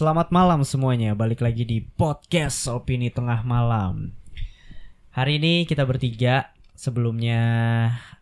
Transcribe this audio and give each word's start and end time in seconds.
Selamat 0.00 0.32
malam 0.32 0.64
semuanya, 0.64 1.12
balik 1.12 1.44
lagi 1.44 1.68
di 1.68 1.84
podcast 1.84 2.64
Opini 2.72 3.12
Tengah 3.12 3.44
Malam. 3.44 4.16
Hari 5.12 5.36
ini 5.36 5.68
kita 5.68 5.84
bertiga, 5.84 6.56
sebelumnya 6.72 7.42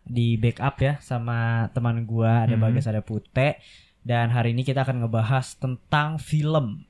di 0.03 0.35
backup 0.35 0.75
ya 0.83 0.99
sama 0.99 1.71
teman 1.71 2.03
gua 2.03 2.43
ada 2.43 2.59
Mhm. 2.59 2.63
Bagas 2.67 2.83
ada 2.83 2.99
Pute 2.99 3.63
dan 4.03 4.27
hari 4.27 4.51
ini 4.51 4.67
kita 4.67 4.83
akan 4.83 5.07
ngebahas 5.07 5.55
tentang 5.55 6.19
film. 6.19 6.83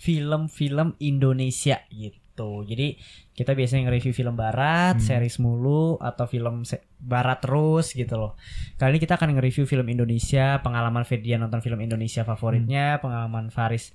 Film-film 0.00 0.96
Indonesia 0.96 1.84
gitu. 1.92 2.64
Jadi 2.64 2.96
kita 3.36 3.52
biasanya 3.52 3.92
nge-review 3.92 4.16
film 4.16 4.32
barat, 4.32 4.96
Hmm. 4.96 5.04
series 5.04 5.36
mulu 5.44 6.00
atau 6.00 6.24
film 6.24 6.64
se- 6.64 6.88
barat 6.96 7.44
terus 7.44 7.92
gitu 7.92 8.16
loh. 8.16 8.40
Kali 8.80 8.96
ini 8.96 9.00
kita 9.04 9.20
akan 9.20 9.36
nge-review 9.36 9.68
film 9.68 9.92
Indonesia, 9.92 10.56
pengalaman 10.64 11.04
Fedian 11.04 11.44
nonton 11.44 11.60
film 11.60 11.84
Indonesia 11.84 12.24
favoritnya, 12.24 12.96
pengalaman 13.04 13.52
Faris 13.52 13.92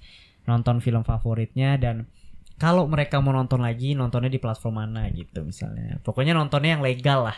nonton 0.47 0.79
film 0.79 1.03
favoritnya 1.03 1.75
dan 1.75 2.07
kalau 2.57 2.89
mereka 2.89 3.21
mau 3.21 3.35
nonton 3.35 3.61
lagi 3.61 3.93
nontonnya 3.93 4.33
di 4.33 4.41
platform 4.41 4.81
mana 4.81 5.05
gitu 5.13 5.45
misalnya. 5.45 6.01
Pokoknya 6.01 6.33
nontonnya 6.33 6.79
yang 6.79 6.83
legal 6.83 7.29
lah 7.29 7.37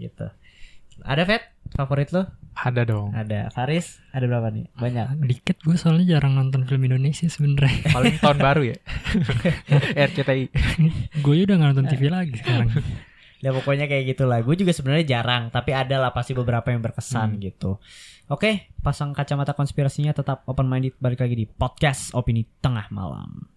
gitu. 0.00 0.30
Ada 1.04 1.28
Fed 1.28 1.44
favorit 1.76 2.08
lo? 2.16 2.24
Ada 2.56 2.88
dong. 2.88 3.12
Ada. 3.12 3.52
Faris 3.52 4.00
ada 4.16 4.24
berapa 4.24 4.48
nih? 4.48 4.72
Banyak. 4.72 5.28
Dikit 5.28 5.60
gue 5.60 5.76
soalnya 5.76 6.16
jarang 6.16 6.40
nonton 6.40 6.64
film 6.64 6.88
Indonesia 6.88 7.28
sebenernya 7.28 7.92
Paling 7.92 8.16
tahun 8.16 8.38
baru 8.40 8.62
ya. 8.72 8.78
RCTI. 10.08 10.48
Gue 11.20 11.44
udah 11.44 11.60
gak 11.60 11.68
nonton 11.76 11.86
TV 11.92 12.08
lagi 12.08 12.40
sekarang 12.40 12.72
Ya 13.40 13.50
pokoknya 13.52 13.86
kayak 13.86 14.16
gitulah. 14.16 14.40
Gue 14.40 14.56
juga 14.56 14.72
sebenarnya 14.72 15.18
jarang, 15.18 15.48
tapi 15.48 15.72
ada 15.72 15.96
lah 15.98 16.10
pasti 16.12 16.32
beberapa 16.32 16.68
yang 16.72 16.80
berkesan 16.80 17.36
Hmm. 17.36 17.42
gitu. 17.42 17.76
Oke, 18.26 18.74
pasang 18.82 19.14
kacamata 19.14 19.54
konspirasinya 19.54 20.10
tetap 20.10 20.42
open 20.50 20.66
minded 20.66 20.98
balik 20.98 21.22
lagi 21.22 21.38
di 21.38 21.46
podcast 21.46 22.10
opini 22.12 22.42
tengah 22.58 22.90
malam. 22.90 23.55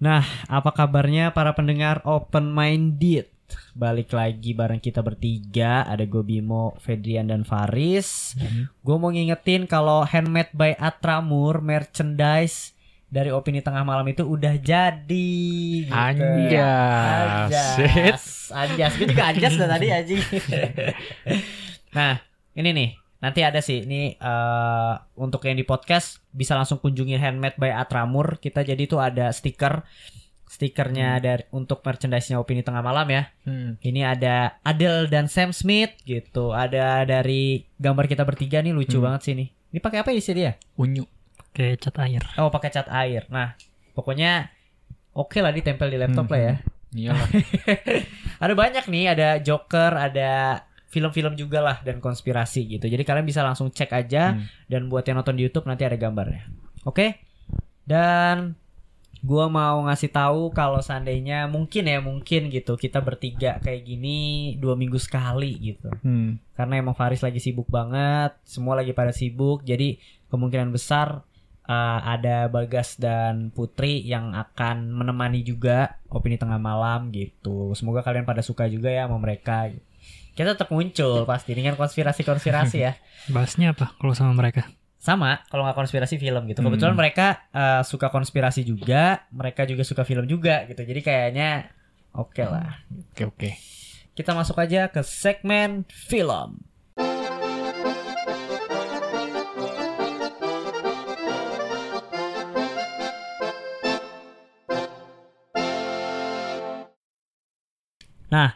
Nah, 0.00 0.24
apa 0.48 0.72
kabarnya 0.72 1.36
para 1.36 1.52
pendengar 1.52 2.00
open 2.08 2.48
minded? 2.56 3.28
Balik 3.76 4.16
lagi 4.16 4.56
bareng 4.56 4.80
kita 4.80 5.04
bertiga, 5.04 5.84
ada 5.84 6.08
gue 6.08 6.24
Bimo, 6.24 6.72
Fedrian 6.80 7.28
dan 7.28 7.44
Faris. 7.44 8.32
Gue 8.80 8.96
mau 8.96 9.12
ngingetin 9.12 9.68
kalau 9.68 10.00
handmade 10.08 10.56
by 10.56 10.72
Atramur 10.80 11.60
merchandise 11.60 12.72
dari 13.10 13.28
opini 13.34 13.60
tengah 13.60 13.82
malam 13.84 14.06
itu 14.08 14.22
udah 14.24 14.56
jadi. 14.56 15.36
Gitu. 15.84 15.92
Anjas. 15.92 17.50
Anjas. 17.50 18.24
Anjas. 18.54 18.92
Gue 18.96 19.06
juga 19.10 19.24
anjas 19.28 19.52
tadi 19.58 19.86
anjing. 19.90 20.22
nah, 21.96 22.22
ini 22.56 22.70
nih. 22.72 22.90
Nanti 23.20 23.40
ada 23.40 23.60
sih 23.60 23.84
ini 23.84 24.16
eh, 24.16 24.92
untuk 25.14 25.44
yang 25.44 25.54
di 25.54 25.62
podcast 25.62 26.24
bisa 26.30 26.56
langsung 26.56 26.80
kunjungi 26.80 27.14
handmade 27.14 27.56
by 27.56 27.68
Atramur. 27.70 28.36
Kita 28.36 28.60
jadi 28.60 28.80
tuh 28.84 28.98
ada 28.98 29.28
stiker 29.30 29.84
stikernya 30.44 31.22
dari 31.22 31.46
untuk 31.52 31.78
merchandise-nya 31.78 32.34
opini 32.34 32.64
tengah 32.64 32.82
malam 32.82 33.06
ya. 33.06 33.30
Hmm. 33.46 33.78
Ini 33.78 34.00
ada 34.02 34.58
Adele 34.60 35.06
dan 35.06 35.30
Sam 35.30 35.54
Smith 35.54 35.94
gitu. 36.02 36.50
Ada 36.50 37.06
dari 37.06 37.62
gambar 37.76 38.04
kita 38.04 38.26
bertiga 38.26 38.58
nih 38.58 38.74
lucu 38.74 38.98
Hmm. 38.98 39.06
banget 39.06 39.20
sih 39.22 39.34
nih. 39.38 39.48
Ini 39.70 39.78
pakai 39.78 39.98
apa 40.02 40.10
isi 40.10 40.34
dia? 40.34 40.58
Unyu. 40.74 41.06
Kayak 41.54 41.86
cat 41.86 41.96
air 42.02 42.22
Oh, 42.34 42.50
pakai 42.50 42.70
cat 42.70 42.88
air. 42.90 43.26
Nah, 43.30 43.54
pokoknya 43.92 44.50
oke 45.12 45.38
lah 45.38 45.50
ditempel 45.50 45.86
di 45.86 45.98
laptop 45.98 46.26
Hmm. 46.26 46.34
lah 46.34 46.40
ya. 46.42 46.54
Iyalah. 46.90 47.28
Ada 48.42 48.54
banyak 48.56 48.84
nih, 48.90 49.04
ada 49.06 49.28
Joker, 49.38 49.94
ada 49.94 50.64
film-film 50.90 51.38
juga 51.38 51.62
lah 51.62 51.78
dan 51.86 52.02
konspirasi 52.02 52.66
gitu. 52.66 52.90
Jadi 52.90 53.06
kalian 53.06 53.22
bisa 53.22 53.46
langsung 53.46 53.70
cek 53.70 53.94
aja 53.94 54.34
Hmm. 54.34 54.44
dan 54.66 54.90
buat 54.90 55.06
yang 55.06 55.22
nonton 55.22 55.38
di 55.38 55.46
YouTube 55.46 55.70
nanti 55.70 55.86
ada 55.86 55.94
gambarnya. 55.94 56.50
Oke? 56.82 57.22
Dan 57.86 58.58
gua 59.20 59.46
mau 59.52 59.84
ngasih 59.84 60.10
tahu 60.10 60.50
kalau 60.50 60.80
seandainya 60.80 61.44
mungkin 61.44 61.84
ya 61.86 62.00
mungkin 62.00 62.48
gitu 62.48 62.74
kita 62.74 63.04
bertiga 63.04 63.60
kayak 63.60 63.84
gini 63.84 64.18
dua 64.58 64.74
minggu 64.74 64.98
sekali 64.98 65.54
gitu. 65.60 65.92
Hmm. 66.02 66.42
Karena 66.58 66.80
emang 66.82 66.98
Faris 66.98 67.22
lagi 67.22 67.38
sibuk 67.38 67.70
banget, 67.70 68.34
semua 68.42 68.74
lagi 68.74 68.90
pada 68.90 69.14
sibuk. 69.14 69.62
Jadi 69.62 70.00
kemungkinan 70.26 70.72
besar 70.72 71.22
uh, 71.68 72.00
ada 72.02 72.50
Bagas 72.50 72.96
dan 72.96 73.54
Putri 73.54 74.02
yang 74.02 74.34
akan 74.34 74.90
menemani 74.90 75.44
juga 75.44 76.00
opini 76.10 76.34
tengah 76.34 76.58
malam 76.58 77.12
gitu. 77.12 77.76
Semoga 77.76 78.02
kalian 78.02 78.26
pada 78.26 78.42
suka 78.42 78.66
juga 78.66 78.90
ya 78.90 79.06
sama 79.06 79.22
mereka. 79.22 79.70
Kita 80.34 80.54
tetap 80.54 80.70
muncul 80.70 81.26
pasti 81.26 81.52
dengan 81.52 81.74
konspirasi-konspirasi 81.74 82.78
ya. 82.78 82.92
Bahasnya 83.34 83.74
apa 83.74 83.94
kalau 83.98 84.14
sama 84.14 84.32
mereka? 84.32 84.70
Sama 85.00 85.42
kalau 85.48 85.64
nggak 85.66 85.76
konspirasi 85.76 86.20
film 86.20 86.46
gitu. 86.46 86.60
Hmm. 86.62 86.70
Kebetulan 86.70 86.94
mereka 86.94 87.48
uh, 87.50 87.82
suka 87.82 88.12
konspirasi 88.12 88.62
juga, 88.62 89.26
mereka 89.34 89.66
juga 89.66 89.82
suka 89.82 90.06
film 90.06 90.28
juga 90.28 90.68
gitu. 90.70 90.84
Jadi 90.86 91.00
kayaknya 91.02 91.72
oke 92.14 92.42
lah. 92.44 92.84
Oke 93.12 93.22
oke. 93.26 93.50
Kita 94.14 94.36
masuk 94.36 94.60
aja 94.60 94.92
ke 94.92 95.00
segmen 95.02 95.88
film. 95.88 96.70
Nah, 108.30 108.54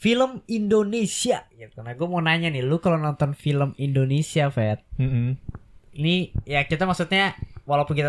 film 0.00 0.40
Indonesia 0.46 1.44
gitu. 1.52 1.84
Nah, 1.84 1.92
gue 1.92 2.08
mau 2.08 2.18
nanya 2.18 2.48
nih, 2.48 2.64
lu 2.64 2.80
kalau 2.80 2.96
nonton 2.96 3.36
film 3.36 3.76
Indonesia, 3.76 4.48
Fed, 4.48 4.80
Hmm. 4.96 5.36
ini 5.92 6.32
ya 6.42 6.64
kita 6.64 6.88
maksudnya 6.88 7.36
walaupun 7.62 7.92
kita 7.92 8.08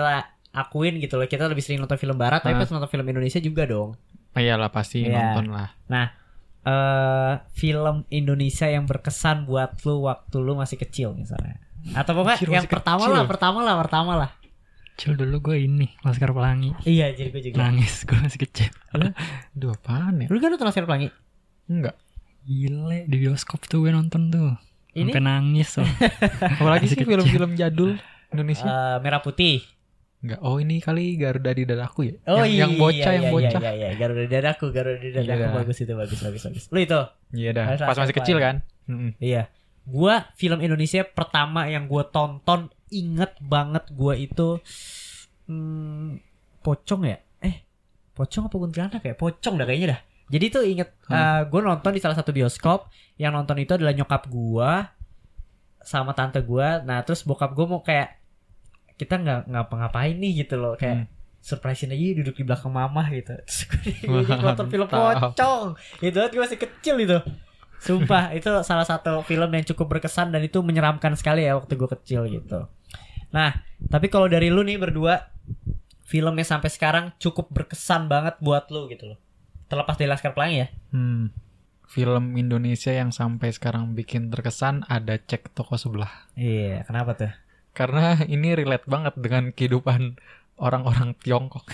akuin 0.51 0.97
gitu 0.97 1.15
loh, 1.15 1.27
kita 1.27 1.45
lebih 1.45 1.59
sering 1.59 1.79
nonton 1.79 1.95
film 1.95 2.15
barat, 2.15 2.39
tapi 2.39 2.55
Hah? 2.55 2.63
pas 2.63 2.71
nonton 2.71 2.87
film 2.87 3.03
Indonesia 3.05 3.37
juga 3.37 3.67
dong. 3.67 3.99
Iyalah 4.31 4.71
pasti 4.71 5.03
Iya. 5.03 5.35
nonton 5.35 5.51
lah. 5.51 5.69
eh 6.61 7.33
film 7.51 8.05
Indonesia 8.07 8.69
yang 8.69 8.85
berkesan 8.85 9.49
buat 9.49 9.81
lu 9.81 10.05
waktu 10.05 10.37
lu 10.37 10.53
masih 10.53 10.77
kecil 10.77 11.11
misalnya. 11.11 11.57
Atau 11.91 12.13
pokoknya 12.13 12.37
Anjir, 12.37 12.53
yang 12.53 12.69
pertama 12.69 13.03
kecil. 13.03 13.15
lah, 13.17 13.23
pertama 13.25 13.59
lah, 13.65 13.75
pertama 13.75 14.11
lah. 14.15 14.31
Cil 14.93 15.17
dulu 15.17 15.41
gue 15.41 15.65
ini 15.65 15.89
Laskar 16.05 16.29
Pelangi 16.29 16.77
Iya, 16.85 17.09
jadi 17.11 17.33
gue 17.33 17.41
juga. 17.41 17.65
Nangis 17.65 18.05
gue 18.05 18.13
masih 18.13 18.37
kecil 18.37 18.69
Aduh 18.93 19.73
apaan 19.73 20.21
ya? 20.21 20.27
Lu 20.29 20.37
kan 20.37 20.53
nonton 20.53 20.67
Laskar 20.69 20.85
Pelangi? 20.85 21.09
Enggak. 21.71 21.95
Gile 22.43 23.07
di 23.07 23.15
bioskop 23.21 23.63
tuh 23.69 23.85
gue 23.85 23.93
nonton 23.93 24.33
tuh 24.33 24.57
Ini 24.91 25.13
Sampai 25.13 25.23
nangis 25.23 25.69
loh 25.77 25.85
Apalagi 26.59 26.89
sih 26.89 26.99
film-film 26.99 27.55
jadul 27.55 27.95
Indonesia. 28.31 28.65
eh, 28.65 28.97
merah 28.99 29.19
putih. 29.23 29.63
Enggak. 30.21 30.39
Oh 30.39 30.59
ini 30.61 30.77
kali 30.79 31.17
Garuda 31.17 31.51
di 31.51 31.63
dadaku 31.65 31.99
ya? 32.07 32.15
Oh 32.29 32.43
yang, 32.43 32.47
iya, 32.47 32.59
yang 32.63 32.73
bocah, 32.77 32.95
iya, 32.95 33.17
yang 33.17 33.25
iya, 33.25 33.33
bocah. 33.33 33.61
Iya, 33.61 33.71
iya, 33.73 33.89
Garuda 33.97 34.21
di 34.21 34.31
dadaku, 34.31 34.65
Garuda 34.69 34.97
di 35.01 35.09
dadaku 35.11 35.41
Iya. 35.41 35.49
bagus 35.51 35.77
itu, 35.81 35.93
bagus, 35.97 36.19
bagus, 36.21 36.41
bagus. 36.45 36.63
Lu 36.69 36.79
itu? 36.79 36.99
Iya 37.33 37.49
dah. 37.51 37.65
Pas 37.75 37.97
masih 37.97 38.15
kecil 38.15 38.37
kan? 38.37 38.55
Hmm. 38.85 39.11
Iya. 39.17 39.49
Gua 39.81 40.29
film 40.37 40.61
Indonesia 40.61 41.01
pertama 41.03 41.65
yang 41.67 41.89
gua 41.89 42.05
tonton 42.07 42.69
inget 42.93 43.33
banget 43.41 43.89
gua 43.91 44.13
itu 44.13 44.61
hmm, 45.49 46.21
pocong 46.61 47.01
ya? 47.09 47.17
Eh, 47.41 47.65
pocong 48.13 48.45
apa 48.45 48.55
kuntilanak 48.55 49.01
ya? 49.01 49.17
Pocong 49.17 49.57
dah 49.57 49.65
kayaknya 49.65 49.97
dah. 49.97 50.01
Jadi 50.31 50.45
tuh 50.47 50.63
inget 50.63 50.89
Hmm. 51.05 51.43
gue 51.45 51.59
nonton 51.59 51.91
di 51.91 51.99
salah 51.99 52.15
satu 52.15 52.31
bioskop 52.31 52.87
yang 53.19 53.35
nonton 53.35 53.59
itu 53.59 53.75
adalah 53.75 53.91
nyokap 53.91 54.31
gua 54.31 54.95
sama 55.77 56.15
tante 56.15 56.39
gua. 56.39 56.79
Nah, 56.79 57.03
terus 57.03 57.21
bokap 57.21 57.51
gua 57.51 57.65
mau 57.67 57.81
kayak 57.83 58.15
kita 58.95 59.17
nggak 59.17 59.41
ngapa-ngapain 59.49 60.15
nih 60.15 60.45
gitu 60.45 60.55
loh 60.55 60.79
kayak 60.79 61.03
Hmm. 61.03 61.07
surprisein 61.41 61.89
aja 61.89 62.21
duduk 62.21 62.37
di 62.37 62.45
belakang 62.45 62.69
mamah 62.69 63.09
gitu. 63.09 63.33
Terus 63.41 63.65
gue 64.05 64.37
nonton 64.37 64.69
film 64.69 64.85
pocong. 64.85 65.73
Itu 65.97 66.13
banget 66.13 66.31
gue 66.31 66.41
masih 66.45 66.59
kecil 66.61 66.95
itu. 67.01 67.17
Sumpah 67.81 68.29
itu 68.31 68.61
salah 68.61 68.85
satu 68.85 69.25
film 69.25 69.49
yang 69.49 69.65
cukup 69.65 69.97
berkesan 69.97 70.29
dan 70.29 70.45
itu 70.45 70.61
menyeramkan 70.61 71.17
sekali 71.17 71.49
ya 71.49 71.57
waktu 71.57 71.73
gue 71.73 71.89
kecil 71.97 72.29
gitu. 72.29 72.69
Nah, 73.33 73.57
tapi 73.89 74.13
kalau 74.13 74.29
dari 74.29 74.53
lu 74.53 74.61
nih 74.61 74.77
berdua 74.77 75.33
filmnya 76.05 76.45
sampai 76.45 76.69
sekarang 76.69 77.09
cukup 77.17 77.49
berkesan 77.49 78.05
banget 78.05 78.37
buat 78.37 78.69
lu 78.69 78.85
gitu 78.85 79.09
loh. 79.09 79.17
Terlepas 79.71 79.95
dari 79.95 80.09
Laskar 80.11 80.35
Pelangi 80.35 80.57
ya. 80.57 80.67
Hmm. 80.91 81.31
Film 81.87 82.35
Indonesia 82.35 82.91
yang 82.91 83.11
sampai 83.11 83.51
sekarang 83.51 83.91
bikin 83.91 84.27
terkesan 84.27 84.83
ada 84.85 85.15
cek 85.15 85.51
toko 85.51 85.75
sebelah. 85.75 86.11
Iya, 86.35 86.83
kenapa 86.83 87.15
tuh? 87.15 87.31
Karena 87.71 88.19
ini 88.25 88.51
relate 88.51 88.83
banget 88.85 89.15
dengan 89.15 89.51
kehidupan 89.51 90.19
orang-orang 90.55 91.15
Tiongkok. 91.17 91.67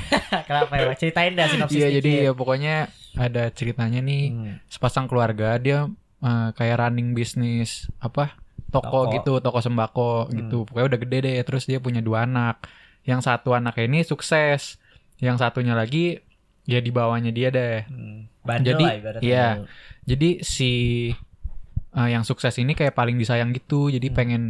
kenapa 0.48 0.76
ya? 0.76 0.92
Ceritain 0.92 1.32
dah 1.32 1.44
sinopsis 1.46 1.76
Iya, 1.76 1.88
jadi 2.00 2.12
ya 2.26 2.32
pokoknya 2.32 2.88
ada 3.16 3.48
ceritanya 3.48 4.00
nih 4.00 4.22
Hmm. 4.28 4.54
sepasang 4.66 5.04
keluarga 5.06 5.56
dia 5.56 5.88
eh, 6.20 6.48
kayak 6.52 6.76
running 6.80 7.12
bisnis 7.12 7.88
apa 7.98 8.38
toko, 8.68 9.04
Toko. 9.04 9.12
gitu, 9.12 9.32
toko 9.40 9.58
sembako 9.60 10.12
Hmm. 10.26 10.32
gitu. 10.36 10.58
Pokoknya 10.64 10.86
udah 10.88 11.00
gede 11.00 11.18
deh. 11.20 11.36
Terus 11.44 11.64
dia 11.64 11.76
punya 11.78 12.00
dua 12.00 12.24
anak. 12.24 12.64
Yang 13.04 13.26
satu 13.26 13.52
anak 13.52 13.76
ini 13.76 14.00
sukses, 14.00 14.78
yang 15.18 15.36
satunya 15.36 15.74
lagi 15.74 16.22
ya 16.64 16.78
di 16.78 16.90
bawahnya 16.90 17.30
dia 17.30 17.48
deh. 17.48 17.82
Hmm. 17.86 18.26
Bandel 18.42 18.74
Jadi, 18.74 18.84
lah 18.84 18.94
iya. 19.20 19.46
Jadi 20.02 20.42
si 20.42 20.70
eh, 21.92 22.08
yang 22.08 22.24
sukses 22.24 22.56
ini 22.56 22.72
kayak 22.72 22.92
paling 22.92 23.14
disayang 23.14 23.52
gitu. 23.52 23.88
Jadi 23.88 24.08
Hmm. 24.08 24.16
pengen 24.16 24.42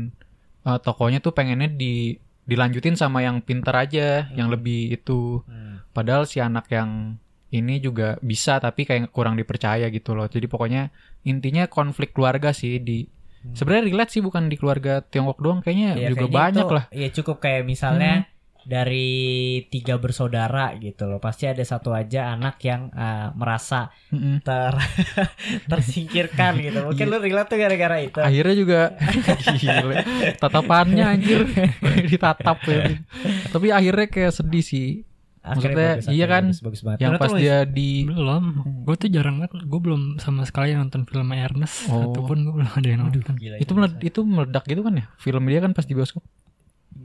eh, 0.63 0.79
tokonya 0.79 1.19
tuh 1.19 1.35
pengennya 1.35 1.67
di 1.69 2.15
dilanjutin 2.43 2.95
sama 2.95 3.19
yang 3.21 3.39
pinter 3.39 3.75
aja, 3.75 4.31
yang 4.33 4.47
Hmm. 4.47 4.55
lebih 4.55 4.95
itu. 4.95 5.43
Hmm. 5.43 5.83
Padahal 5.91 6.23
si 6.23 6.39
anak 6.39 6.71
yang 6.71 7.19
ini 7.51 7.79
juga 7.79 8.17
bisa 8.23 8.57
tapi 8.57 8.87
kayak 8.87 9.11
kurang 9.11 9.35
dipercaya 9.35 9.91
gitu 9.91 10.15
loh. 10.15 10.25
Jadi 10.25 10.47
pokoknya 10.47 10.89
intinya 11.23 11.67
konflik 11.67 12.15
keluarga 12.15 12.51
sih 12.51 12.79
di 12.79 13.05
Hmm. 13.43 13.59
sebenarnya 13.59 13.91
relate 13.91 14.11
sih 14.11 14.23
bukan 14.23 14.47
di 14.47 14.55
keluarga 14.55 15.03
Tiongkok 15.03 15.43
doang 15.43 15.61
kayaknya 15.61 15.99
Iya, 15.99 16.09
juga 16.15 16.19
kayaknya 16.25 16.39
banyak 16.39 16.65
itu- 16.65 16.75
lah. 16.79 16.85
Iya 16.95 17.09
cukup 17.11 17.37
kayak 17.43 17.63
misalnya 17.67 18.13
dari 18.63 19.11
tiga 19.69 19.99
bersaudara 19.99 20.75
gitu 20.79 21.07
loh. 21.07 21.19
Pasti 21.19 21.47
ada 21.47 21.63
satu 21.63 21.91
aja 21.91 22.33
anak 22.33 22.63
yang 22.63 22.89
uh, 22.91 23.35
merasa 23.35 23.91
Mm-mm. 24.11 24.41
ter 24.41 24.75
tersingkirkan 25.71 26.59
gitu. 26.61 26.79
Mungkin 26.87 27.07
lu 27.07 27.19
relate 27.19 27.49
tuh 27.51 27.59
gara-gara 27.59 27.97
itu. 27.99 28.19
Akhirnya 28.19 28.55
juga. 28.55 28.81
Tatapannya 30.43 31.05
anjir 31.05 31.41
ditatap 32.11 32.59
ya. 32.67 32.83
Tapi 33.51 33.67
akhirnya 33.71 34.07
kayak 34.09 34.33
sedih 34.33 34.65
sih. 34.65 34.89
maksudnya, 35.43 35.99
bagus, 35.99 36.07
iya 36.07 36.23
akhirnya 36.23 36.27
kan, 36.31 36.45
bagus, 36.47 36.61
bagus 36.63 36.81
banget. 36.87 36.99
Yang 37.03 37.13
pas 37.19 37.33
dia 37.35 37.57
di 37.67 37.91
Belum. 38.07 38.45
Gue 38.87 38.95
tuh 38.95 39.11
jarang 39.11 39.43
banget. 39.43 39.59
Gue 39.67 39.81
belum 39.83 40.03
sama 40.23 40.47
sekali 40.47 40.71
nonton 40.71 41.03
film 41.03 41.35
Ernest. 41.35 41.91
Oh. 41.91 42.15
Ataupun 42.15 42.47
gue 42.47 42.53
belum 42.63 42.71
ada 42.71 42.87
yang 42.87 43.11
nonton. 43.11 43.35
Gila, 43.35 43.59
itu 43.59 43.73
meled- 43.75 43.99
itu 44.07 44.21
meledak 44.23 44.63
gitu 44.71 44.87
kan 44.87 45.03
ya? 45.03 45.11
Film 45.19 45.43
dia 45.51 45.59
kan 45.59 45.75
pas 45.75 45.83
di 45.83 45.99
bioskop. 45.99 46.23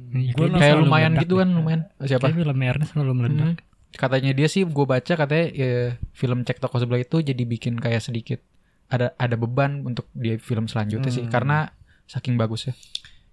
Kayaknya 0.08 0.34
Kayak 0.54 0.62
selalu 0.70 0.84
lumayan 0.84 1.12
meledak 1.12 1.22
gitu 1.22 1.34
deh. 1.34 1.40
kan, 1.40 1.50
lumayan. 1.52 1.82
Siapa? 2.00 2.24
Kayak 2.24 2.38
film 2.38 2.58
Ernest 2.62 2.92
selalu 2.92 3.14
meledak. 3.14 3.48
Hmm. 3.48 3.56
Katanya 3.90 4.32
dia 4.32 4.48
sih 4.48 4.62
gue 4.62 4.86
baca 4.86 5.14
katanya 5.16 5.46
ya, 5.50 5.72
film 6.12 6.40
cek 6.42 6.58
toko 6.58 6.76
sebelah 6.78 7.00
itu 7.00 7.18
jadi 7.20 7.40
bikin 7.40 7.76
kayak 7.76 8.00
sedikit 8.00 8.40
ada 8.88 9.12
ada 9.16 9.36
beban 9.36 9.84
untuk 9.84 10.08
dia 10.14 10.38
film 10.38 10.66
selanjutnya 10.66 11.10
sih 11.10 11.24
Hmm. 11.24 11.32
karena 11.32 11.58
saking 12.06 12.36
bagusnya. 12.36 12.72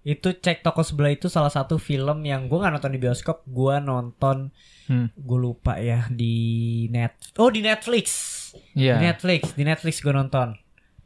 Itu 0.00 0.32
cek 0.32 0.61
toko 0.61 0.81
sebelah 0.81 1.11
itu 1.11 1.26
salah 1.26 1.49
satu 1.49 1.79
film 1.79 2.23
yang 2.23 2.44
gue 2.44 2.55
nggak 2.55 2.71
nonton 2.73 2.91
di 2.91 2.99
bioskop, 2.99 3.43
gue 3.44 3.75
nonton, 3.79 4.50
Hmm. 4.85 5.09
gue 5.11 5.38
lupa 5.38 5.76
ya 5.76 6.05
di 6.09 6.35
net, 6.88 7.17
oh 7.35 7.49
di 7.49 7.61
Netflix, 7.61 8.06
Iya. 8.73 8.99
di 8.99 9.05
Netflix, 9.06 9.41
di 9.53 9.62
Netflix 9.62 9.94
gue 9.99 10.12
nonton, 10.12 10.59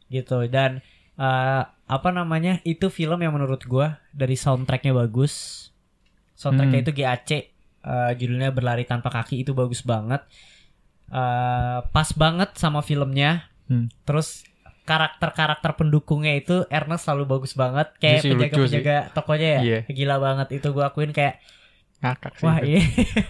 gitu 0.08 0.42
dan 0.46 0.82
eh, 1.18 1.62
apa 1.66 2.08
namanya? 2.10 2.62
Itu 2.62 2.88
film 2.88 3.18
yang 3.18 3.34
menurut 3.34 3.60
gue 3.60 3.86
dari 4.10 4.34
soundtracknya 4.34 4.94
bagus, 4.94 5.68
soundtracknya 6.34 6.80
Hmm. 6.80 6.86
itu 6.86 6.92
GAC, 6.94 7.30
eh, 7.80 8.10
judulnya 8.14 8.50
berlari 8.50 8.82
tanpa 8.82 9.10
kaki. 9.10 9.42
Itu 9.42 9.52
bagus 9.52 9.82
banget, 9.82 10.22
Eh, 11.08 11.78
pas 11.88 12.08
banget 12.12 12.52
sama 12.54 12.84
filmnya, 12.84 13.48
Hmm. 13.64 13.88
terus 14.04 14.44
karakter-karakter 14.84 15.72
pendukungnya 15.72 16.32
itu 16.32 16.68
Ernest 16.68 17.04
selalu 17.04 17.24
bagus 17.30 17.52
banget. 17.52 17.88
Iya 17.96 18.00
kayak 18.20 18.20
penjaga-penjaga 18.26 18.96
tokonya 19.12 19.48
ya? 19.48 19.60
Iya. 19.60 19.78
gila 19.88 20.16
banget. 20.16 20.60
Itu 20.60 20.72
gue 20.72 20.84
akuin 20.84 21.12
kayak 21.12 21.40
Ngakak 21.98 22.32
sih. 22.36 22.44
wah 22.44 22.60
ini 22.60 22.84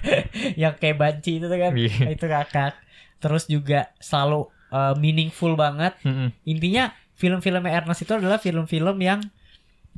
yang 0.62 0.74
kayak 0.74 0.98
banci 0.98 1.38
itu 1.38 1.46
tuh 1.46 1.54
kan? 1.54 1.72
Iya. 1.74 2.04
itu 2.10 2.26
kakak 2.26 2.74
terus 3.18 3.46
juga 3.46 3.94
selalu 3.98 4.50
uh, 4.68 4.94
meaningful 4.94 5.54
banget. 5.54 5.94
Mm-mm. 6.02 6.34
intinya 6.44 6.90
film-filmnya 7.18 7.74
Ernest 7.74 8.00
itu 8.00 8.14
adalah 8.14 8.38
film-film 8.38 8.96
yang 8.96 9.20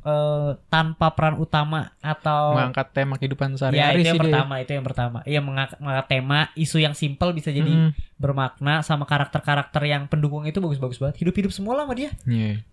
uh, 0.02 0.56
tanpa 0.67 1.12
peran 1.12 1.37
utama 1.37 1.93
atau 2.00 2.56
Mengangkat 2.56 2.88
tema 2.90 3.14
kehidupan 3.14 3.52
ya 3.52 3.58
sehari-hari 3.61 3.93
itu 3.94 4.02
sih 4.02 4.08
yang 4.08 4.17
dia. 4.17 4.25
pertama 4.26 4.55
itu 4.56 4.70
yang 4.72 4.82
pertama 4.82 5.19
iya 5.22 5.40
mengangkat, 5.40 5.76
mengangkat 5.78 6.06
tema 6.08 6.38
isu 6.55 6.78
yang 6.78 6.94
simple 6.94 7.31
bisa 7.31 7.50
jadi 7.50 7.69
Mm. 7.69 7.90
bermakna 8.17 8.81
sama 8.81 9.05
karakter-karakter 9.05 9.82
yang 9.84 10.05
pendukung 10.06 10.44
itu 10.44 10.58
bagus-bagus 10.58 10.96
banget 10.96 11.20
hidup-hidup 11.20 11.52
semua 11.52 11.76
lah 11.76 11.84
sama 11.84 11.94
dia 11.94 12.11
Iya. 12.25 12.64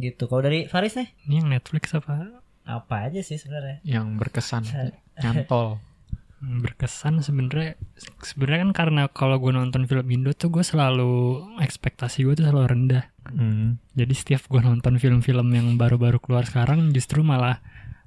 gitu 0.00 0.24
kalau 0.24 0.40
dari 0.40 0.64
Faris 0.64 0.94
nih 0.94 1.10
Ini 1.26 1.34
yang 1.36 1.48
Netflix 1.50 1.90
apa? 1.92 2.38
apa 2.62 2.94
aja 3.02 3.18
sih 3.20 3.34
sebenarnya 3.34 3.82
Yang 3.82 4.06
berkesan. 4.16 4.62
Nyantol. 5.18 5.82
Hmm, 6.42 6.58
berkesan 6.58 7.22
sebenarnya 7.22 7.78
sebenarnya 8.18 8.58
kan 8.60 8.72
karena 8.74 9.02
kalau 9.06 9.38
gue 9.38 9.50
nonton 9.50 9.86
film 9.86 10.02
Indo 10.04 10.34
tuh 10.34 10.50
gue 10.50 10.60
selalu 10.60 11.38
ekspektasi 11.56 12.26
gue 12.26 12.34
tuh 12.34 12.44
selalu 12.44 12.66
rendah 12.68 13.04
Hmm. 13.24 13.78
jadi 13.94 14.10
setiap 14.10 14.42
gue 14.44 14.58
nonton 14.58 14.98
film-film 14.98 15.46
yang 15.48 15.78
baru-baru 15.78 16.18
keluar 16.18 16.42
sekarang 16.42 16.90
justru 16.90 17.22
malah 17.22 17.62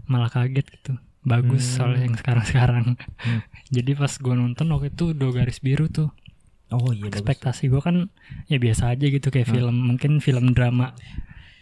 malah 0.06 0.28
kaget 0.28 0.68
gitu 0.70 1.00
bagus 1.24 1.64
Hmm. 1.66 1.74
soalnya 1.74 2.02
yang 2.04 2.16
sekarang-sekarang 2.18 2.86
Hmm. 3.00 3.40
jadi 3.72 3.96
pas 3.96 4.12
gue 4.12 4.36
nonton 4.36 4.68
waktu 4.68 4.92
itu 4.92 5.06
dua 5.12 5.32
garis 5.34 5.58
biru 5.58 5.88
tuh 5.88 6.12
oh 6.68 6.92
iya 6.92 7.08
ekspektasi 7.08 7.72
gue 7.72 7.80
kan 7.80 8.12
ya 8.46 8.60
biasa 8.60 8.92
aja 8.92 9.06
gitu 9.08 9.32
kayak 9.32 9.48
Hmm. 9.48 9.56
film 9.56 9.76
mungkin 9.86 10.20
film 10.20 10.52
drama 10.52 10.92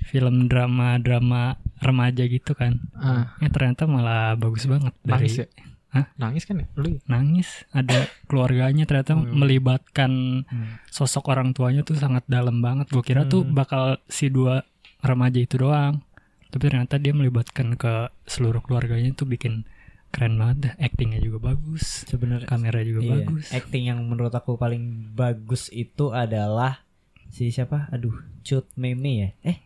film 0.03 0.47
drama 0.47 0.97
drama 0.97 1.53
remaja 1.77 2.25
gitu 2.25 2.51
kan 2.53 2.81
Ah, 2.93 3.37
ya 3.37 3.47
ternyata 3.47 3.85
malah 3.85 4.33
bagus 4.33 4.65
banget 4.65 4.97
dari 4.99 5.29
nangis 5.29 5.37
ya? 5.37 5.47
Hah? 5.93 6.09
Nangis 6.17 6.43
kan 6.43 6.57
ya? 6.57 6.65
Lu 6.73 6.89
ya? 6.89 6.99
nangis 7.05 7.69
ada 7.69 7.95
keluarganya 8.25 8.83
ternyata 8.83 9.13
Oh, 9.13 9.21
iya. 9.21 9.29
melibatkan 9.31 10.11
Hmm. 10.43 10.81
sosok 10.87 11.29
orang 11.29 11.53
tuanya 11.53 11.81
tuh 11.81 11.93
sangat 11.93 12.25
dalam 12.25 12.59
banget 12.59 12.89
gue 12.89 12.99
kira 12.99 13.23
tuh 13.23 13.41
Hmm. 13.41 13.53
bakal 13.53 13.83
si 14.07 14.27
dua 14.27 14.65
remaja 14.99 15.37
itu 15.37 15.55
doang 15.55 16.01
tapi 16.47 16.63
ternyata 16.65 16.97
dia 16.97 17.11
melibatkan 17.11 17.73
ke 17.73 17.93
seluruh 18.25 18.59
keluarganya 18.59 19.09
tuh 19.11 19.25
bikin 19.25 19.65
keren 20.09 20.37
banget 20.37 20.57
dah 20.59 20.73
actingnya 20.79 21.17
juga 21.17 21.41
bagus 21.47 22.05
sebenarnya 22.05 22.45
kamera 22.45 22.79
juga 22.81 23.01
iya, 23.01 23.11
bagus 23.15 23.49
acting 23.49 23.83
yang 23.83 23.99
menurut 23.99 24.29
aku 24.29 24.55
paling 24.55 24.81
bagus 25.11 25.69
itu 25.69 26.09
adalah 26.09 26.85
si 27.27 27.49
siapa 27.49 27.89
aduh 27.89 28.13
Cut 28.41 28.69
Meme 28.75 29.11
ya 29.11 29.29
eh 29.43 29.57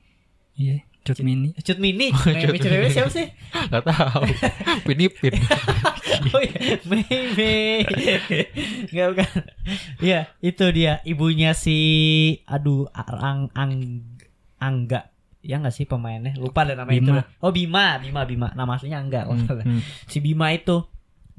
iya 0.55 0.83
Cut 1.07 1.23
Mini. 1.23 1.55
Cut 1.55 1.79
Mini. 1.79 2.11
Oh, 2.11 2.19
Cut 2.19 2.51
Meme 2.51 2.59
Mini. 2.59 2.91
siapa 2.91 3.07
sih? 3.07 3.31
Gak 3.71 3.83
tahu. 3.87 4.27
Pinipin. 4.83 5.39
oh 6.35 6.41
iya. 6.43 6.59
Meme. 6.83 7.55
Nggak 8.91 9.07
bukan. 9.15 9.31
Iya 10.03 10.19
itu 10.43 10.65
dia. 10.75 10.99
Ibunya 11.07 11.55
si 11.55 11.77
aduh 12.43 12.91
Ang 12.91 13.47
Ang 13.55 14.03
Angga. 14.59 15.15
Ya 15.47 15.63
nggak 15.63 15.71
sih 15.71 15.87
pemainnya? 15.87 16.35
Lupa 16.35 16.67
deh 16.67 16.75
namanya 16.75 16.99
itu. 16.99 17.07
Bima. 17.07 17.23
oh 17.39 17.51
Bima. 17.55 17.85
Bima 18.03 18.21
Bima. 18.27 18.47
Nama 18.51 18.71
aslinya 18.75 18.99
Angga. 18.99 19.31
Salah. 19.47 19.63
Hmm. 19.63 19.79
si 20.11 20.19
Bima 20.19 20.51
itu 20.51 20.83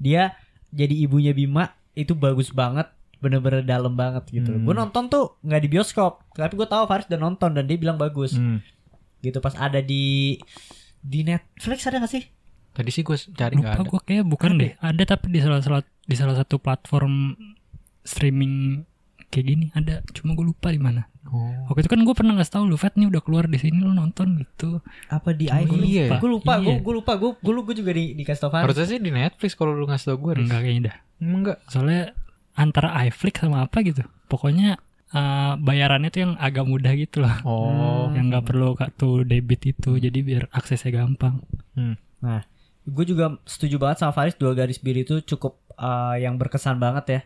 dia 0.00 0.32
jadi 0.72 0.96
ibunya 0.96 1.36
Bima 1.36 1.76
itu 1.92 2.16
bagus 2.16 2.56
banget. 2.56 2.88
Bener-bener 3.20 3.66
dalam 3.66 3.98
banget 3.98 4.30
gitu. 4.32 4.54
Hmm. 4.54 4.64
gue 4.64 4.74
nonton 4.78 5.12
tuh 5.12 5.36
nggak 5.44 5.60
di 5.60 5.68
bioskop. 5.68 6.24
Tapi 6.32 6.56
gue 6.56 6.68
tahu 6.70 6.88
Faris 6.88 7.10
udah 7.10 7.20
nonton 7.20 7.52
dan 7.52 7.68
dia 7.68 7.76
bilang 7.76 8.00
bagus. 8.00 8.32
Hmm. 8.38 8.64
Gitu 9.20 9.38
pas 9.38 9.54
ada 9.54 9.78
di 9.78 10.38
di 10.98 11.22
Netflix 11.22 11.84
ada 11.84 11.98
gak 11.98 12.10
sih 12.10 12.24
Tadi 12.68 12.90
sih 12.90 13.02
gue 13.02 13.16
cari 13.32 13.54
lupa 13.54 13.74
gak 13.74 13.80
ada. 13.80 13.88
gue 13.88 14.00
kayak 14.04 14.24
bukan 14.24 14.50
deh 14.56 14.72
ada 14.76 15.02
tapi 15.04 15.26
di 15.28 15.38
salah 15.38 15.58
salah 15.58 15.80
di 15.82 16.14
salah 16.14 16.34
satu 16.34 16.56
platform 16.56 17.34
streaming 18.02 18.84
kayak 19.28 19.46
gini 19.46 19.66
ada 19.72 20.00
cuma 20.12 20.32
gue 20.32 20.46
lupa 20.46 20.70
di 20.70 20.78
mana 20.78 21.04
Oh. 21.28 21.52
waktu 21.68 21.84
itu 21.84 21.92
kan 21.92 22.00
gue 22.00 22.14
pernah 22.16 22.32
ngasih 22.32 22.52
tahu 22.56 22.64
lu 22.64 22.80
Fat 22.80 22.96
nih 22.96 23.04
udah 23.04 23.20
keluar 23.20 23.44
di 23.44 23.60
sini 23.60 23.84
lu 23.84 23.92
nonton 23.92 24.40
gitu 24.40 24.80
apa 25.12 25.36
di 25.36 25.44
Cuma 25.44 25.60
iPhone 25.60 25.84
iya. 25.84 26.16
gue 26.16 26.24
lupa 26.24 26.56
gue 26.56 26.72
Iya. 26.72 26.80
gue 26.80 26.94
lupa 26.96 27.12
gue 27.20 27.30
gue 27.36 27.52
gue 27.60 27.76
juga 27.76 27.92
di 27.92 28.04
tau 28.24 28.48
Faris 28.48 28.64
Harusnya 28.64 28.86
sih 28.88 28.96
di 28.96 29.12
Netflix 29.12 29.52
kalau 29.52 29.76
lu 29.76 29.84
ngasih 29.84 30.08
tau 30.08 30.16
gue. 30.16 30.40
Enggak 30.40 30.60
kayaknya 30.64 30.82
dah 30.88 30.96
Emang 31.20 31.38
enggak. 31.44 31.58
soalnya 31.68 32.16
antara 32.56 32.96
iFlix 33.04 33.44
sama 33.44 33.60
apa 33.60 33.76
gitu 33.84 34.00
pokoknya 34.24 34.80
eh, 35.14 35.52
bayarannya 35.56 36.10
tuh 36.10 36.20
yang 36.24 36.32
agak 36.36 36.64
mudah 36.64 36.92
gitu 36.96 37.24
loh. 37.24 37.36
Oh. 37.44 38.12
yang 38.12 38.28
nggak 38.32 38.44
perlu 38.48 38.74
kartu 38.74 39.22
debit 39.24 39.64
itu 39.68 39.96
jadi 40.00 40.18
biar 40.24 40.44
aksesnya 40.52 41.04
gampang. 41.04 41.40
Gue 42.88 43.04
juga 43.04 43.36
setuju 43.44 43.76
banget 43.76 44.00
sama 44.00 44.16
Faris 44.16 44.36
dua 44.40 44.56
garis 44.56 44.80
biru 44.80 45.04
itu 45.04 45.20
cukup 45.22 45.60
uh, 45.76 46.16
yang 46.16 46.40
berkesan 46.40 46.80
banget 46.80 47.04
ya. 47.08 47.20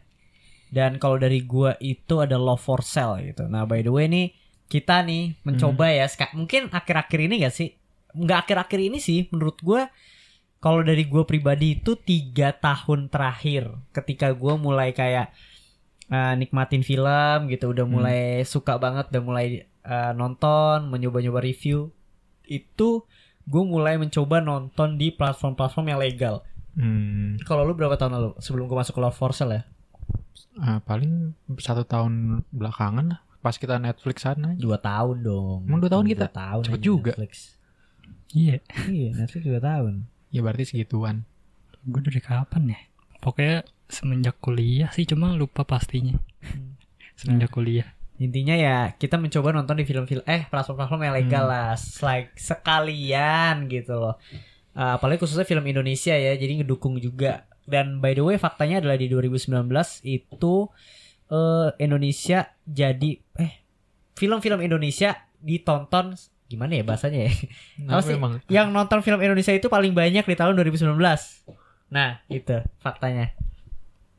Dan 0.73 0.97
kalau 0.97 1.21
dari 1.21 1.45
gue 1.45 1.77
itu 1.85 2.19
ada 2.19 2.35
love 2.41 2.59
for 2.59 2.83
sale 2.83 3.23
gitu. 3.23 3.47
Nah 3.47 3.63
by 3.69 3.85
the 3.85 3.93
way 3.93 4.09
nih 4.11 4.35
kita 4.67 5.05
nih 5.05 5.37
mencoba 5.45 5.93
ya 5.93 6.09
ska- 6.09 6.33
mungkin 6.33 6.73
akhir-akhir 6.73 7.19
ini 7.29 7.45
gak 7.45 7.55
sih? 7.55 7.77
Nggak 8.17 8.39
akhir-akhir 8.49 8.81
ini 8.81 8.99
sih 8.99 9.29
menurut 9.31 9.61
gue 9.61 9.85
kalau 10.63 10.81
dari 10.81 11.05
gue 11.05 11.23
pribadi 11.27 11.77
itu 11.77 11.99
tiga 11.99 12.55
tahun 12.55 13.11
terakhir 13.11 13.69
ketika 13.93 14.31
gue 14.33 14.55
mulai 14.57 14.95
kayak 14.95 15.35
uh, 16.09 16.35
nikmatin 16.35 16.81
film 16.81 17.47
gitu 17.47 17.71
udah 17.71 17.83
Hmm. 17.83 17.93
mulai 17.93 18.21
suka 18.43 18.75
banget 18.77 19.11
udah 19.11 19.23
mulai 19.23 19.47
uh, 19.83 20.11
nonton 20.13 20.89
mencoba-nyoba 20.89 21.39
review 21.39 21.93
itu 22.43 23.05
gue 23.43 23.63
mulai 23.63 23.95
mencoba 23.97 24.39
nonton 24.39 24.95
di 24.95 25.11
platform-platform 25.11 25.87
yang 25.89 26.01
legal. 26.01 26.35
Hmm. 26.73 27.37
Kalau 27.43 27.63
lu 27.63 27.75
berapa 27.75 27.95
tahun 27.95 28.15
lalu 28.15 28.31
sebelum 28.39 28.65
gue 28.65 28.77
masuk 28.77 28.95
ke 28.95 29.03
Love 29.03 29.15
for 29.15 29.31
Sale 29.31 29.53
ya? 29.53 29.63
Ah, 30.55 30.79
paling 30.79 31.33
satu 31.57 31.83
tahun 31.83 32.45
belakangan 32.49 33.05
lah. 33.09 33.21
Pas 33.41 33.57
kita 33.57 33.77
Netflix 33.77 34.23
sana. 34.23 34.55
Dua 34.55 34.79
tahun 34.79 35.21
dong. 35.21 35.67
Emang 35.67 35.81
dua 35.81 35.91
tahun 35.91 36.07
kita? 36.07 36.27
Dua 36.27 36.39
tahun 36.39 36.63
Cepet 36.65 36.81
juga. 36.81 37.13
Netflix. 37.13 37.33
Iya, 38.33 38.57
Iya, 38.87 39.09
Netflix 39.13 39.43
2 39.45 39.61
tahun. 39.61 39.95
Ya 40.31 40.41
berarti 40.41 40.65
segituan. 40.65 41.29
gue 41.83 42.01
dari 42.01 42.17
kapan 42.17 42.73
ya? 42.73 42.81
Pokoknya 43.19 43.67
semenjak 43.93 44.41
kuliah 44.41 44.89
sih, 44.91 45.05
cuma 45.05 45.37
lupa 45.37 45.69
pastinya. 45.69 46.17
Semenjak 47.15 47.53
kuliah. 47.53 47.93
Intinya 48.17 48.55
ya 48.55 48.77
kita 48.95 49.21
mencoba 49.21 49.53
nonton 49.53 49.77
di 49.77 49.85
film-film 49.85 50.25
eh 50.25 50.49
platform-platform 50.49 51.01
yang 51.05 51.15
legal 51.15 51.45
Hmm. 51.45 51.53
lah, 51.53 51.71
like 52.01 52.33
sekalian 52.35 53.69
gitu 53.69 53.99
loh. 53.99 54.17
Uh, 54.73 54.97
apalagi 54.97 55.21
khususnya 55.21 55.45
film 55.45 55.69
Indonesia 55.69 56.17
ya, 56.17 56.33
jadi 56.33 56.65
ngedukung 56.65 56.97
juga. 56.97 57.45
Dan 57.63 58.01
by 58.01 58.17
the 58.17 58.25
way 58.25 58.37
faktanya 58.39 58.81
adalah 58.83 58.99
di 58.99 59.07
2019 59.07 59.69
itu 60.03 60.55
eh, 61.31 61.69
Indonesia 61.79 62.51
jadi 62.67 63.11
eh 63.39 63.53
film-film 64.13 64.59
Indonesia 64.61 65.15
ditonton 65.39 66.19
gimana 66.47 66.77
ya 66.77 66.85
bahasanya 66.85 67.31
ya? 67.31 67.33
Nah, 67.87 68.03
sih? 68.03 68.13
memang. 68.13 68.43
Yang 68.51 68.69
nonton 68.75 68.99
film 69.01 69.23
Indonesia 69.23 69.55
itu 69.55 69.71
paling 69.71 69.95
banyak 69.95 70.27
di 70.27 70.37
tahun 70.37 70.59
2019. 70.59 70.99
Nah, 71.89 72.21
itu 72.29 72.61
faktanya. 72.83 73.33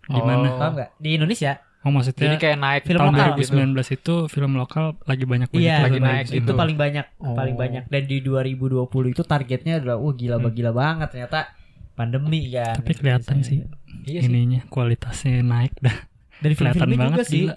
Di 0.05 0.19
mana? 0.19 0.47
Oh. 0.47 0.57
Paham? 0.57 0.73
Di 0.95 1.09
Indonesia. 1.13 1.53
Oh 1.83 1.91
Jadi 1.91 1.95
maksudnya 2.15 2.39
kayak 2.39 2.57
naik 2.57 2.83
Film 2.85 2.99
tahun 3.01 3.11
lokal. 3.11 3.29
2019 3.75 3.91
itu 3.93 4.13
film 4.27 4.51
lokal 4.55 4.85
lagi 5.03 5.25
banyak 5.25 5.49
banyak 5.51 5.59
Iya, 5.61 5.77
lagi 5.81 5.91
itu, 5.93 6.05
naik 6.05 6.25
itu 6.25 6.35
gitu. 6.39 6.51
paling 6.55 6.77
banyak, 6.77 7.05
Oh. 7.19 7.35
paling 7.35 7.55
banyak. 7.55 7.83
Dan 7.87 8.01
di 8.05 8.17
2020 8.19 8.87
itu 9.09 9.21
targetnya 9.21 9.73
adalah, 9.77 9.99
wah 9.99 10.13
gila 10.13 10.39
Hmm. 10.39 10.47
gila 10.49 10.71
banget 10.71 11.07
ternyata 11.09 11.51
pandemi 11.93 12.47
kan. 12.49 12.79
Tapi 12.79 12.91
kelihatan 12.93 13.37
sih 13.41 13.67
Iya 14.05 14.19
sih. 14.21 14.31
ininya 14.31 14.63
kualitasnya 14.65 15.43
naik 15.43 15.75
dah. 15.77 15.97
Dari 16.39 16.55
Kelihatan 16.55 16.87
banget 16.89 17.19
juga 17.19 17.23
sih. 17.27 17.43
gila. 17.45 17.55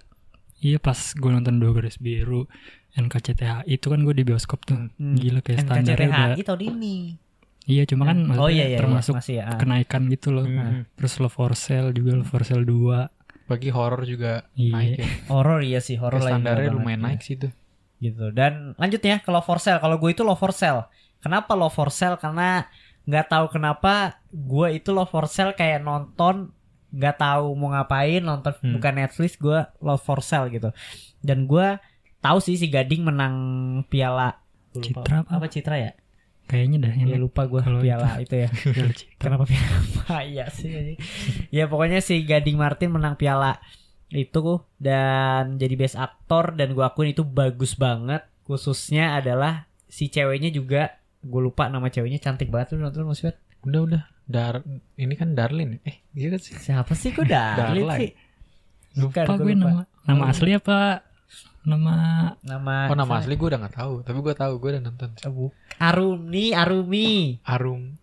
Iya 0.58 0.78
pas 0.80 0.98
gue 1.08 1.30
nonton 1.30 1.54
dua 1.56 1.70
garis 1.72 1.96
biru 1.96 2.50
NKCTH 2.92 3.62
itu 3.68 3.86
kan 3.86 4.00
gue 4.00 4.10
di 4.12 4.24
bioskop 4.24 4.64
tuh 4.64 4.90
Hmm. 4.90 5.14
gila 5.14 5.38
kayak 5.38 5.62
standarnya 5.62 5.94
udah 6.04 6.18
NKCTHI 6.34 6.42
tahun 6.42 6.62
ini. 6.66 6.96
Iya 7.66 7.82
cuma 7.84 8.06
kan 8.06 8.18
oh 8.18 8.26
maksudnya 8.32 8.54
iya 8.54 8.66
iya, 8.68 8.78
termasuk 8.78 9.12
iya, 9.12 9.18
masih 9.18 9.34
ya. 9.36 9.46
kenaikan 9.58 10.02
gitu 10.06 10.28
loh 10.30 10.44
Hmm. 10.44 10.86
terus 10.94 11.18
Love 11.18 11.30
for 11.30 11.52
Sale 11.52 11.90
juga 11.90 12.10
Love 12.14 12.28
for 12.28 12.42
Sale 12.42 12.62
2 12.62 13.10
Bagi 13.46 13.70
horor 13.70 14.02
juga 14.02 14.42
Iya. 14.54 14.72
naik 14.72 14.92
ya. 14.96 15.06
Horor 15.28 15.60
iya 15.62 15.78
sih, 15.78 15.94
horor 15.94 16.18
lagi 16.18 16.34
standarnya 16.34 16.70
lumayan 16.72 16.98
naik 17.00 17.22
sih 17.22 17.36
tuh. 17.36 17.54
gitu. 17.96 18.28
Dan 18.30 18.74
lanjutnya 18.74 19.18
ke 19.18 19.30
Love 19.30 19.46
for 19.46 19.56
Sale. 19.56 19.78
Kalau 19.78 19.96
gue 19.96 20.10
itu 20.10 20.20
Love 20.20 20.34
for 20.36 20.50
Sale. 20.50 20.90
Kenapa 21.16 21.54
Love 21.54 21.70
for 21.70 21.88
Sale? 21.88 22.18
Karena 22.18 22.66
nggak 23.02 23.26
tahu 23.26 23.46
kenapa 23.48 24.18
gue 24.28 24.66
itu 24.74 24.90
Love 24.90 25.06
for 25.08 25.26
Sale 25.26 25.54
kayak 25.54 25.78
nonton 25.80 26.50
nggak 26.90 27.16
tahu 27.16 27.54
mau 27.54 27.70
ngapain 27.70 28.18
nonton 28.18 28.50
Hmm. 28.56 28.74
bukan 28.74 28.92
Netflix 28.96 29.34
gue 29.36 29.58
Love 29.78 30.02
for 30.02 30.18
Sale 30.20 30.50
gitu. 30.50 30.74
Dan 31.20 31.46
gue 31.46 31.78
tahu 32.18 32.38
sih 32.38 32.54
si 32.54 32.66
Gading 32.66 33.06
menang 33.06 33.34
piala. 33.86 34.42
Citra 34.74 35.22
apa? 35.22 35.30
apa 35.32 35.46
Citra 35.46 35.78
ya? 35.78 35.94
Kayaknya 36.46 36.88
dah 36.88 36.92
Ya 36.94 37.04
ini 37.04 37.18
lupa 37.18 37.44
gue 37.50 37.60
Kalau 37.60 37.82
piala 37.82 38.22
itu, 38.22 38.34
ya. 38.34 38.48
Piala 38.74 38.92
Citra. 38.94 39.18
Kenapa 39.18 39.44
piala 39.44 39.76
apa? 39.76 40.16
Iya 40.32 40.46
sih. 40.50 40.70
anjing. 40.72 40.98
ya 41.50 41.64
pokoknya 41.66 41.98
si 42.00 42.22
Gading 42.22 42.56
Martin 42.56 42.94
menang 42.94 43.18
piala 43.18 43.58
itu 44.06 44.62
dan 44.78 45.58
jadi 45.58 45.74
best 45.74 45.98
aktor 45.98 46.54
dan 46.54 46.72
gue 46.72 46.84
akuin 46.86 47.10
itu 47.10 47.26
bagus 47.26 47.74
banget. 47.74 48.22
Khususnya 48.46 49.18
adalah 49.18 49.66
si 49.90 50.06
ceweknya 50.06 50.54
juga 50.54 51.02
gue 51.26 51.40
lupa 51.42 51.66
nama 51.66 51.90
ceweknya 51.90 52.22
cantik 52.22 52.50
banget 52.50 52.78
lu 52.78 52.86
nonton 52.86 53.10
Mas? 53.10 53.22
Udah 53.66 53.80
udah. 53.82 54.02
Dar 54.26 54.62
ini 54.98 55.14
kan 55.14 55.34
Darlin. 55.38 55.78
Eh, 55.86 56.02
iya 56.14 56.34
kan 56.34 56.40
sih. 56.42 56.54
Siapa 56.54 56.94
sih 56.94 57.14
kok 57.14 57.26
Darlin 57.26 57.86
sih? 57.98 58.10
Bukan, 58.96 59.22
lupa 59.28 59.34
gua 59.36 59.44
gue 59.44 59.54
lupa. 59.54 59.70
nama 59.70 59.82
nama 60.06 60.24
asli 60.32 60.50
apa 60.56 61.05
nama 61.66 61.92
Nama 62.40 62.74
Oh 62.88 62.96
nama 62.96 63.18
asli 63.18 63.34
gue 63.34 63.48
udah 63.48 63.60
gak 63.60 63.76
tahu, 63.76 63.94
tapi 64.00 64.18
gue 64.20 64.34
tahu 64.34 64.52
gue 64.56 64.70
udah 64.72 64.82
nonton. 64.82 65.10
Arumi 65.76 66.54
Arumi 66.54 67.08
Arum. 67.42 67.98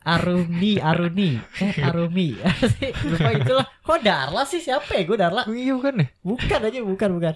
Arumi 0.00 0.80
Aruni 0.80 1.36
eh 1.60 1.74
Arumi 1.90 2.32
lupa 3.12 3.28
itulah 3.30 3.66
kok 3.76 4.00
Darla 4.00 4.42
sih 4.42 4.56
siapa 4.58 4.96
ya 4.96 5.04
gue 5.04 5.18
Darla 5.18 5.44
Oh, 5.44 5.52
iya 5.52 5.74
bukan 5.74 6.00
ya? 6.00 6.06
Bukan 6.22 6.60
aja, 6.62 6.78
bukan, 6.80 7.08
bukan. 7.12 7.34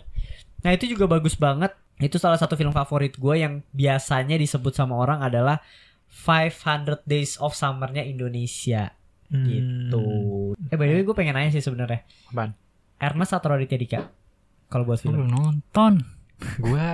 Nah 0.62 0.70
itu 0.70 0.86
juga 0.86 1.04
bagus 1.04 1.34
banget. 1.34 1.74
Itu 1.98 2.16
salah 2.16 2.38
satu 2.38 2.54
film 2.54 2.70
favorit 2.70 3.14
gue 3.14 3.34
yang 3.36 3.60
biasanya 3.70 4.34
disebut 4.34 4.72
sama 4.72 4.96
orang 4.96 5.20
adalah 5.20 5.60
500 6.08 7.04
Days 7.04 7.36
of 7.36 7.52
Summer-nya 7.52 8.00
Indonesia 8.02 8.94
Hmm. 9.28 9.48
gitu. 9.48 10.04
Eh 10.68 10.76
by 10.76 10.84
the 10.84 10.94
way 10.94 11.02
gue 11.02 11.16
pengen 11.16 11.32
nanya 11.32 11.48
sih 11.50 11.60
sebenarnya. 11.60 12.04
Ernest 12.98 13.32
atau 13.32 13.48
Raditya 13.50 13.76
Dika? 13.76 14.00
Kalau 14.72 14.88
buat 14.88 14.96
gue 14.98 15.12
film. 15.12 15.28
belum 15.28 15.30
nonton 15.30 15.92
Gue 16.58 16.88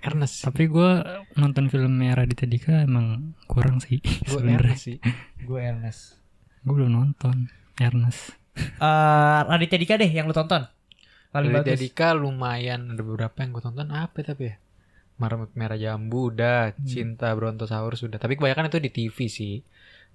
Ernest. 0.00 0.48
tapi 0.48 0.64
gue 0.66 0.90
nonton 1.36 1.68
filmnya 1.68 2.16
Raditya 2.16 2.48
Dika 2.48 2.74
emang 2.88 3.36
kurang 3.44 3.84
sih 3.84 4.00
Gue 4.00 4.40
Ernest 4.56 4.88
sih. 4.88 4.96
Gue 5.44 5.60
Ernest. 5.60 6.16
gue 6.64 6.72
belum 6.72 6.90
nonton 6.90 7.52
Ernest 7.76 8.40
Eh 8.56 9.40
Raditya 9.46 9.78
Dika 9.78 9.94
deh 9.96 10.10
yang 10.10 10.26
lu 10.26 10.34
tonton. 10.34 10.64
Paling 11.30 11.54
Dari 11.54 11.76
bagus. 11.76 11.80
Dika 11.80 12.08
lumayan 12.12 12.90
ada 12.90 13.02
beberapa 13.06 13.36
yang 13.40 13.54
gue 13.54 13.62
tonton 13.62 13.88
apa 13.94 14.16
ya, 14.20 14.34
tapi 14.34 14.42
ya? 14.50 14.56
Marmut 15.20 15.52
Merah 15.54 15.76
Jambu 15.78 16.32
udah, 16.32 16.72
Cinta 16.82 17.30
Brontosaurus 17.36 18.02
sudah. 18.02 18.16
Tapi 18.16 18.40
kebanyakan 18.40 18.72
itu 18.72 18.78
di 18.80 18.90
TV 18.90 19.16
sih. 19.28 19.54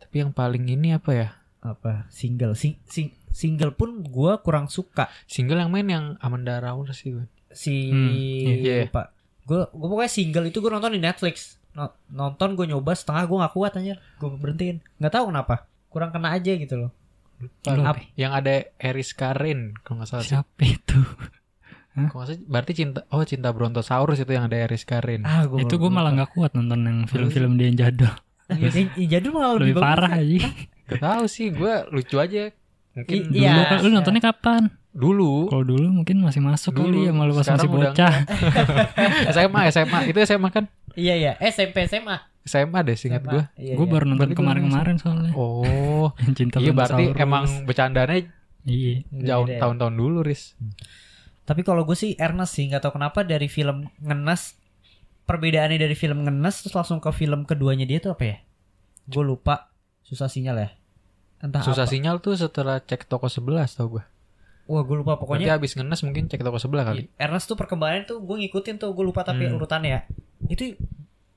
Tapi 0.01 0.25
yang 0.25 0.33
paling 0.33 0.65
ini 0.65 0.91
apa 0.97 1.11
ya? 1.13 1.29
Apa? 1.65 2.05
Single. 2.07 2.53
Sing, 2.53 2.77
sing, 2.85 3.09
single 3.27 3.73
pun 3.73 3.99
gue 4.01 4.33
kurang 4.39 4.69
suka. 4.69 5.09
Single 5.25 5.57
yang 5.57 5.69
main 5.69 5.85
yang 5.85 6.05
Amanda 6.19 6.57
Rawls 6.57 6.93
sih 6.93 7.09
gue. 7.11 7.25
si 7.49 7.87
Hmm, 7.87 8.11
iya. 8.11 8.83
lupa 8.83 9.15
gue 9.41 9.61
gue 9.63 9.87
pokoknya 9.87 10.11
single 10.11 10.43
itu 10.43 10.59
gue 10.59 10.67
nonton 10.67 10.91
di 10.91 10.99
Netflix 10.99 11.55
No- 11.71 11.95
nonton 12.07 12.51
gue 12.53 12.65
nyoba 12.65 12.91
setengah 12.91 13.23
gue 13.23 13.37
nggak 13.37 13.53
kuat 13.53 13.73
aja 13.75 13.95
gue 13.95 14.27
berhentiin 14.27 14.83
nggak 14.99 15.13
tahu 15.13 15.31
kenapa 15.31 15.55
kurang 15.87 16.11
kena 16.11 16.33
aja 16.33 16.51
gitu 16.51 16.75
loh 16.75 16.91
apa? 17.63 18.03
Yang 18.15 18.31
ada 18.33 18.53
Eris 18.75 19.11
Karin 19.11 19.71
kalau 19.77 19.99
nggak 19.99 20.09
salah 20.09 20.23
sih. 20.23 20.31
siapa 20.33 20.61
itu 20.65 20.99
Kalau 21.95 22.11
nggak 22.11 22.27
salah 22.27 22.43
berarti 22.43 22.71
cinta 22.75 22.99
oh 23.07 23.23
cinta 23.23 23.49
Brontosaurus 23.51 24.19
itu 24.19 24.31
yang 24.31 24.51
ada 24.51 24.57
Eris 24.57 24.83
Karin. 24.83 25.23
ah 25.23 25.47
gue 25.47 25.63
itu 25.63 25.75
gue 25.77 25.87
malah 25.87 26.11
nggak 26.11 26.35
kuat 26.35 26.51
nonton 26.51 26.79
yang 26.81 26.99
film-film 27.07 27.55
dia 27.55 27.71
yang 27.71 27.77
jadul 27.77 28.11
yang, 28.51 28.91
jadul 29.07 29.31
malah 29.31 29.55
lebih, 29.55 29.71
lebih 29.71 29.79
parah 29.79 30.11
aja 30.11 30.43
Gak 30.87 30.99
tahu 30.99 31.23
sih 31.25 31.49
gue 31.49 31.73
lucu 31.89 32.15
aja. 32.15 32.49
Mungkin 32.93 33.15
I- 33.15 33.23
dulu, 33.23 33.35
iya. 33.35 33.51
Dulu 33.51 33.63
kan- 33.65 33.79
lu 33.79 33.89
nontonnya 33.91 34.23
kapan 34.23 34.63
dulu 34.95 35.51
kalau 35.51 35.67
dulu 35.67 35.91
mungkin 35.91 36.23
masih 36.23 36.39
masuk 36.39 36.71
Dulu. 36.71 36.87
kali 36.87 36.99
ya 37.01 37.11
malu 37.11 37.35
pas 37.35 37.43
masih 37.43 37.67
bocah 37.67 38.15
SMA 39.27 39.61
SMA 39.73 39.99
itu 40.07 40.19
SMA 40.23 40.49
kan 40.49 40.71
iya 40.95 41.13
iya 41.13 41.31
SMP 41.41 41.83
SMA 41.83 42.15
SMA 42.41 42.79
deh 42.79 42.95
singkat 42.95 43.25
gue. 43.25 43.43
iya, 43.57 43.75
gue 43.75 43.83
iya. 43.83 43.91
baru 43.91 44.07
nonton 44.07 44.31
kemarin-kemarin 44.31 44.95
soalnya 44.95 45.35
Oh 45.35 46.15
yang 46.15 46.31
cinta 46.39 46.57
iya 46.57 46.71
berarti 46.71 47.11
Brontosaurus. 47.11 47.19
emang 47.19 47.43
bercandanya 47.65 48.17
iya 48.63 49.03
jauh 49.11 49.43
Beda 49.43 49.51
ya. 49.51 49.59
tahun-tahun 49.59 49.93
dulu 49.93 50.17
Riz. 50.23 50.55
tapi 51.43 51.61
kalau 51.61 51.83
gue 51.83 51.93
sih 51.93 52.15
Ernest 52.15 52.55
sih 52.55 52.65
nggak 52.65 52.79
tahu 52.79 52.95
kenapa 52.95 53.21
dari 53.21 53.45
film 53.45 53.91
ngenes 53.99 54.55
perbedaannya 55.23 55.75
dari 55.75 55.93
film 55.93 56.23
ngenes 56.23 56.63
terus 56.63 56.71
langsung 56.73 57.03
ke 57.03 57.11
film 57.11 57.43
keduanya 57.43 57.83
dia 57.83 57.99
tuh 57.99 58.15
apa 58.15 58.23
ya 58.23 58.37
gue 59.05 59.23
lupa 59.25 59.74
susah 60.05 60.25
sinyal 60.25 60.57
ya 60.57 60.69
entah 61.37 61.59
Susah 61.59 61.83
apa. 61.83 61.91
sinyal 61.91 62.15
tuh 62.19 62.33
setelah 62.33 62.79
cek 62.79 63.05
toko 63.05 63.25
11 63.25 63.41
tau 63.73 63.89
gue. 63.91 64.03
wah 64.65 64.81
gue 64.81 64.95
lupa 64.95 65.13
Pokoknya 65.15 65.49
pokoknya 65.49 65.57
abis 65.57 65.71
ngenes 65.75 66.01
mungkin 66.01 66.23
cek 66.25 66.39
toko 66.39 66.57
sebelah 66.57 66.85
kali. 66.85 67.09
Ernest 67.15 67.45
tuh 67.45 67.53
perkembangannya 67.53 68.05
tuh 68.07 68.17
gue 68.19 68.35
ngikutin 68.39 68.75
tuh 68.77 68.89
gue 68.89 69.03
lupa 69.03 69.21
tapi 69.21 69.43
Hmm. 69.43 69.57
urutannya 69.57 69.89
ya 69.91 70.01
itu 70.47 70.73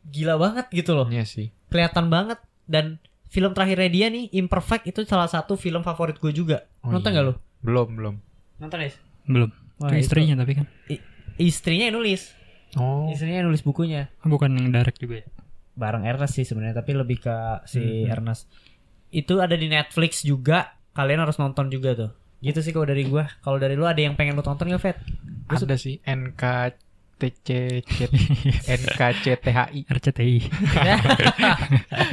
gila 0.06 0.36
banget 0.36 0.68
gitu 0.70 0.92
loh 0.92 1.04
Iya 1.06 1.24
sih. 1.24 1.52
kelihatan 1.66 2.08
banget 2.08 2.36
dan 2.64 2.96
film 3.26 3.52
terakhirnya 3.52 3.88
dia 3.88 4.06
nih 4.08 4.32
Imperfect 4.34 4.84
itu 4.86 5.04
salah 5.04 5.26
satu 5.26 5.52
film 5.54 5.80
favorit 5.80 6.16
gue 6.16 6.30
juga 6.30 6.64
Oh, 6.80 6.88
nonton 6.90 7.12
iya. 7.12 7.18
gak 7.18 7.26
lo 7.26 7.34
Belum 7.60 7.88
belum. 7.90 8.14
nonton 8.56 8.78
ya 8.78 8.88
belum 9.24 9.50
Wah, 9.78 9.88
itu 9.90 10.00
istrinya 10.02 10.34
tapi 10.34 10.52
kan 10.54 10.66
istrinya 11.36 11.84
yang 11.86 11.96
nulis 11.96 12.32
Oh. 12.74 13.08
istrinya 13.08 13.40
yang 13.40 13.48
nulis 13.48 13.60
bukunya 13.60 14.08
bukan 14.22 14.48
yang 14.50 14.68
direct 14.70 14.96
juga 14.96 15.20
ya 15.20 15.26
bareng 15.78 16.02
Ernest 16.02 16.34
sih 16.34 16.42
sebenarnya 16.42 16.82
tapi 16.82 16.90
lebih 16.92 17.22
ke 17.22 17.36
si 17.64 17.78
Mhm. 17.78 18.10
Ernest. 18.10 18.50
Itu 19.08 19.38
ada 19.38 19.54
di 19.54 19.70
Netflix 19.70 20.20
juga 20.20 20.74
kalian 20.92 21.22
harus 21.22 21.38
nonton 21.38 21.70
juga 21.70 21.94
tuh. 21.94 22.10
Gitu 22.38 22.58
sih 22.60 22.70
kalau 22.70 22.84
dari 22.84 23.06
gua. 23.06 23.30
Kalau 23.40 23.56
dari 23.56 23.74
lu 23.74 23.86
ada 23.86 23.98
yang 23.98 24.14
pengen 24.14 24.34
lu 24.34 24.42
tonton 24.42 24.68
gak 24.68 24.82
Fet 24.82 24.98
Ada 25.48 25.74
sih 25.74 25.98
NKTC 26.02 27.48
NKCTHI 28.78 29.80
RCTI 29.88 30.36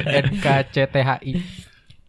NKCTHI 0.06 1.32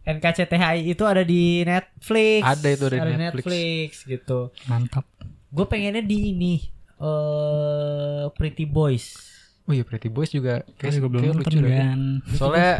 NKCTHI 0.08 0.88
itu 0.88 1.04
ada 1.04 1.20
di 1.20 1.68
Netflix. 1.68 2.40
Ada 2.40 2.68
itu 2.72 2.84
ada 2.88 2.96
di 2.96 3.12
Netflix. 3.12 3.44
Netflix 3.44 3.90
gitu. 4.08 4.40
Mantap. 4.64 5.04
Gue 5.52 5.68
pengennya 5.68 6.00
di 6.00 6.32
ini 6.32 6.54
eh 6.98 8.24
Pretty 8.32 8.64
Boys 8.64 9.27
Oh 9.68 9.72
iya 9.72 9.84
Pretty 9.84 10.08
Boys 10.08 10.32
juga 10.32 10.64
kayak, 10.74 10.96
gue 10.96 11.06
belum 11.06 11.22
kayak 11.22 11.34
nonton 11.36 11.52
lucu 11.52 11.68
kan 11.68 12.00
Soalnya 12.32 12.72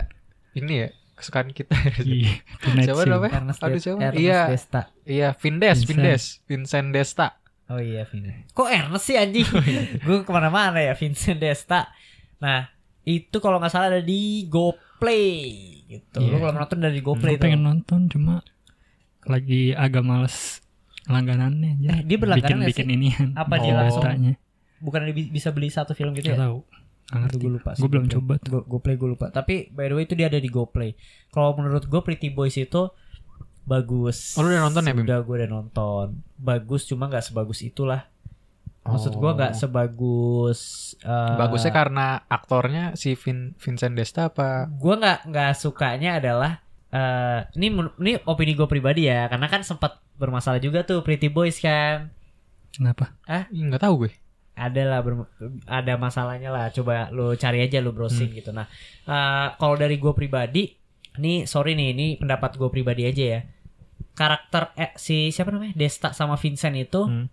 ini 0.57 0.73
ya 0.75 0.89
kesukaan 1.13 1.51
kita. 1.51 1.75
Iya, 2.01 2.31
Siapa 2.89 3.03
namanya? 3.05 3.53
Aduh, 3.59 3.77
siapa? 3.77 3.99
Ernest 4.01 4.23
Iya. 4.23 4.41
Desta 4.49 4.83
iya, 5.05 5.29
Vindes. 5.35 5.79
Vindes, 5.83 6.23
Vincent 6.45 6.89
Desta. 6.91 7.29
Oh 7.69 7.77
iya 7.77 8.07
Vincent. 8.07 8.49
Kok 8.51 8.67
Ernest 8.67 9.05
sih 9.05 9.15
anjing? 9.15 9.45
Oh, 9.53 9.61
iya. 9.61 9.83
gue 9.99 10.17
ke 10.23 10.31
mana-mana 10.31 10.79
ya 10.79 10.95
Vincent 10.95 11.37
Desta. 11.37 11.93
Nah 12.39 12.71
Itu 13.03 13.39
kalau 13.39 13.57
nggak 13.57 13.69
salah 13.69 13.89
ada 13.89 14.01
di 14.01 14.45
GoPlay 14.47 15.29
gitu. 15.87 16.21
Lu 16.21 16.29
Iya. 16.31 16.39
kalau 16.39 16.55
nonton 16.57 16.79
dari 16.79 16.99
Gue 16.99 17.13
GoPlay 17.13 17.35
tuh. 17.35 17.45
pengen 17.45 17.63
nonton 17.63 18.01
cuma 18.07 18.41
lagi 19.23 19.73
agak 19.73 20.01
males 20.03 20.61
langganannya 21.05 21.81
aja. 21.81 21.89
Eh, 21.91 22.01
dia 22.05 22.17
berlangganan 22.17 22.63
bikin 22.63 22.85
bikin 22.85 22.89
ini 22.91 23.09
kan. 23.11 23.29
Apa 23.35 23.59
dia 23.59 23.73
langsung? 23.75 24.05
Bukan 24.79 25.01
bi- 25.11 25.29
bisa 25.29 25.51
beli 25.51 25.69
satu 25.69 25.91
film 25.91 26.13
gitu 26.13 26.31
Gak 26.31 26.37
ya? 26.37 26.45
tahu. 26.47 26.63
Nggak 27.09 27.21
ngerti. 27.23 27.37
Gue 27.39 27.53
lupa. 27.55 27.71
sih. 27.73 27.81
Gue 27.81 27.89
belum 27.89 28.07
coba 28.07 28.35
tuh. 28.37 28.51
Go, 28.51 28.59
GoPlay 28.69 28.95
gue 28.95 29.09
lupa. 29.11 29.27
Tapi 29.29 29.55
by 29.69 29.87
the 29.87 29.95
way 29.95 30.05
itu 30.05 30.13
dia 30.13 30.27
ada 30.27 30.37
di 30.37 30.47
GoPlay. 30.47 30.93
Kalau 31.29 31.53
menurut 31.55 31.83
gue 31.83 32.01
Pretty 32.01 32.29
Boys 32.29 32.55
itu 32.55 32.89
bagus. 33.63 34.33
Oh, 34.35 34.43
lu 34.43 34.51
udah 34.51 34.63
nonton 34.63 34.83
ya, 34.83 34.93
Bim? 34.93 35.05
Udah 35.05 35.19
gue 35.21 35.35
udah 35.37 35.51
nonton. 35.51 36.07
Bagus 36.35 36.85
cuma 36.85 37.07
nggak 37.07 37.21
sebagus 37.23 37.61
itulah. 37.61 38.09
Maksud 38.83 39.13
gue 39.15 39.25
Oh. 39.27 39.37
nggak 39.37 39.53
sebagus. 39.55 40.61
eh, 40.99 41.37
Bagusnya 41.37 41.69
karena 41.71 42.07
aktornya 42.25 42.93
si 42.95 43.13
Vin, 43.15 43.53
Vincent 43.55 43.93
Desta 43.93 44.29
apa? 44.29 44.65
gue 44.67 44.95
nggak 44.95 45.19
nggak 45.27 45.53
sukanya 45.55 46.17
adalah 46.17 46.65
eh 46.89 47.45
ini 47.53 47.69
ini 48.01 48.17
opini 48.23 48.53
gue 48.53 48.65
pribadi 48.65 49.05
ya 49.05 49.29
karena 49.29 49.45
kan 49.45 49.61
sempat 49.61 50.01
bermasalah 50.17 50.57
juga 50.57 50.81
tuh 50.83 51.05
Pretty 51.05 51.29
Boys 51.29 51.57
kan 51.57 52.09
Kenapa? 52.69 53.13
Ih, 53.27 53.45
Nggak 53.51 53.81
tahu 53.83 54.07
gue. 54.07 54.13
Ada 54.59 54.83
lah 54.83 55.01
ada 55.65 55.95
masalahnya 55.95 56.51
lah. 56.51 56.69
Coba 56.75 57.09
lu 57.15 57.33
cari 57.39 57.63
aja 57.63 57.79
lu 57.79 57.95
browsing 57.95 58.35
gitu. 58.35 58.51
Nah 58.51 58.67
eh, 59.07 59.49
kalau 59.55 59.79
dari 59.79 59.97
gue 59.97 60.13
pribadi 60.13 60.75
ini 61.19 61.47
sorry 61.47 61.79
nih 61.79 61.89
ini 61.95 62.07
pendapat 62.19 62.59
gue 62.59 62.69
pribadi 62.69 63.07
aja 63.07 63.25
ya. 63.39 63.41
Karakter 64.13 64.75
eh, 64.75 64.91
si 64.99 65.31
siapa 65.31 65.55
namanya? 65.55 65.79
Desta 65.79 66.11
sama 66.11 66.35
Vincent 66.35 66.75
itu 66.75 67.07
Hmm. 67.07 67.27